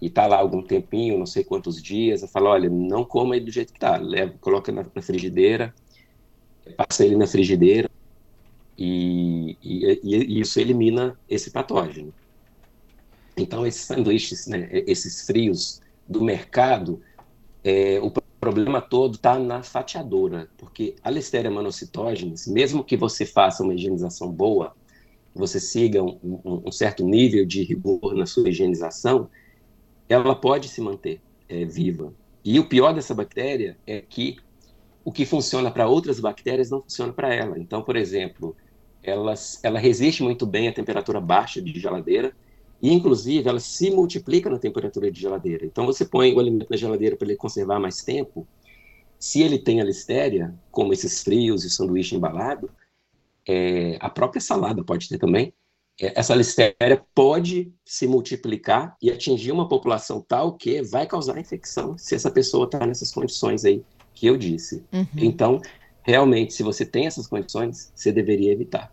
e 0.00 0.06
está 0.06 0.26
lá 0.26 0.36
algum 0.36 0.62
tempinho, 0.62 1.18
não 1.18 1.26
sei 1.26 1.42
quantos 1.42 1.82
dias, 1.82 2.22
eu 2.22 2.28
falo, 2.28 2.46
olha, 2.46 2.68
não 2.68 3.04
coma 3.04 3.36
ele 3.36 3.46
do 3.46 3.50
jeito 3.50 3.72
que 3.72 3.78
está, 3.78 4.00
coloca 4.40 4.70
na, 4.70 4.84
na 4.94 5.02
frigideira, 5.02 5.74
passa 6.76 7.04
ele 7.04 7.16
na 7.16 7.26
frigideira 7.26 7.88
e, 8.76 9.56
e, 9.62 10.00
e 10.04 10.40
isso 10.40 10.60
elimina 10.60 11.18
esse 11.28 11.50
patógeno. 11.50 12.12
Então, 13.38 13.66
esses 13.66 13.82
sanduíches, 13.82 14.46
né, 14.46 14.68
esses 14.72 15.26
frios 15.26 15.80
do 16.08 16.22
mercado, 16.22 17.00
é, 17.62 18.00
o 18.00 18.10
problema 18.40 18.80
todo 18.80 19.16
está 19.16 19.38
na 19.38 19.62
fatiadora, 19.62 20.48
porque 20.56 20.96
a 21.02 21.10
Listeria 21.10 21.50
monocytogenes, 21.50 22.46
mesmo 22.46 22.84
que 22.84 22.96
você 22.96 23.26
faça 23.26 23.62
uma 23.62 23.74
higienização 23.74 24.30
boa, 24.30 24.74
você 25.34 25.60
siga 25.60 26.02
um, 26.02 26.18
um, 26.22 26.62
um 26.66 26.72
certo 26.72 27.04
nível 27.04 27.44
de 27.44 27.62
rigor 27.62 28.14
na 28.14 28.26
sua 28.26 28.48
higienização, 28.48 29.28
ela 30.08 30.34
pode 30.34 30.68
se 30.68 30.80
manter 30.80 31.20
é, 31.48 31.64
viva. 31.64 32.12
E 32.44 32.58
o 32.58 32.68
pior 32.68 32.94
dessa 32.94 33.14
bactéria 33.14 33.76
é 33.86 34.00
que 34.00 34.36
o 35.04 35.12
que 35.12 35.24
funciona 35.24 35.70
para 35.70 35.88
outras 35.88 36.20
bactérias 36.20 36.70
não 36.70 36.82
funciona 36.82 37.12
para 37.12 37.34
ela. 37.34 37.58
Então, 37.58 37.82
por 37.82 37.96
exemplo, 37.96 38.56
ela, 39.02 39.34
ela 39.62 39.78
resiste 39.78 40.22
muito 40.22 40.46
bem 40.46 40.68
à 40.68 40.72
temperatura 40.72 41.20
baixa 41.20 41.60
de 41.60 41.78
geladeira, 41.78 42.34
e, 42.80 42.92
inclusive, 42.92 43.48
ela 43.48 43.60
se 43.60 43.90
multiplica 43.90 44.48
na 44.48 44.58
temperatura 44.58 45.10
de 45.10 45.20
geladeira. 45.20 45.66
Então, 45.66 45.84
você 45.84 46.04
põe 46.04 46.32
o 46.32 46.38
alimento 46.38 46.70
na 46.70 46.76
geladeira 46.76 47.16
para 47.16 47.26
ele 47.26 47.36
conservar 47.36 47.80
mais 47.80 48.02
tempo. 48.02 48.46
Se 49.18 49.42
ele 49.42 49.58
tem 49.58 49.80
a 49.80 49.84
listéria, 49.84 50.54
como 50.70 50.92
esses 50.92 51.22
frios 51.22 51.64
e 51.64 51.70
sanduíche 51.70 52.14
embalado, 52.14 52.70
é, 53.46 53.96
a 54.00 54.08
própria 54.08 54.40
salada 54.40 54.84
pode 54.84 55.08
ter 55.08 55.18
também. 55.18 55.52
É, 56.00 56.20
essa 56.20 56.34
listéria 56.34 57.02
pode 57.12 57.72
se 57.84 58.06
multiplicar 58.06 58.96
e 59.02 59.10
atingir 59.10 59.50
uma 59.50 59.68
população 59.68 60.20
tal 60.20 60.52
que 60.52 60.80
vai 60.82 61.06
causar 61.06 61.40
infecção 61.40 61.98
se 61.98 62.14
essa 62.14 62.30
pessoa 62.30 62.66
está 62.66 62.86
nessas 62.86 63.10
condições 63.10 63.64
aí 63.64 63.82
que 64.14 64.26
eu 64.26 64.36
disse. 64.36 64.84
Uhum. 64.92 65.06
Então, 65.16 65.60
realmente, 66.02 66.54
se 66.54 66.62
você 66.62 66.86
tem 66.86 67.06
essas 67.06 67.26
condições, 67.26 67.90
você 67.94 68.12
deveria 68.12 68.52
evitar. 68.52 68.92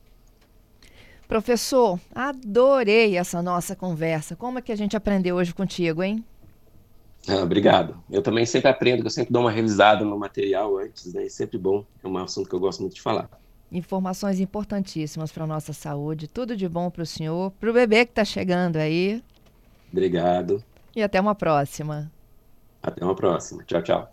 Professor, 1.28 2.00
adorei 2.14 3.18
essa 3.18 3.42
nossa 3.42 3.76
conversa. 3.76 4.36
Como 4.36 4.60
é 4.60 4.62
que 4.62 4.72
a 4.72 4.76
gente 4.76 4.96
aprendeu 4.96 5.36
hoje 5.36 5.54
contigo, 5.54 6.04
hein? 6.04 6.24
Ah, 7.28 7.42
obrigado. 7.42 7.98
Eu 8.10 8.22
também 8.22 8.46
sempre 8.46 8.70
aprendo, 8.70 9.04
eu 9.04 9.10
sempre 9.10 9.34
dou 9.34 9.42
uma 9.42 9.52
revisada 9.52 10.06
no 10.06 10.18
material 10.18 10.78
antes, 10.78 11.14
né? 11.14 11.26
É 11.26 11.30
sempre 11.30 11.58
bom. 11.58 11.84
É 12.04 12.08
um 12.08 12.18
assunto 12.18 12.48
que 12.48 12.56
eu 12.56 12.60
gosto 12.60 12.82
muito 12.82 12.94
de 12.94 13.02
falar. 13.02 13.30
Informações 13.72 14.40
importantíssimas 14.40 15.32
para 15.32 15.44
a 15.44 15.48
nossa 15.48 15.74
saúde. 15.74 16.28
Tudo 16.28 16.56
de 16.56 16.70
bom 16.70 16.92
para 16.92 17.02
o 17.02 17.06
senhor, 17.06 17.52
para 17.60 17.70
o 17.70 17.74
bebê 17.74 18.06
que 18.06 18.12
está 18.12 18.24
chegando 18.24 18.78
aí. 18.78 19.24
Obrigado. 19.92 20.64
E 20.96 21.02
até 21.02 21.20
uma 21.20 21.34
próxima. 21.34 22.12
Até 22.82 23.04
uma 23.04 23.16
próxima. 23.16 23.64
Tchau, 23.64 23.82
tchau. 23.82 24.04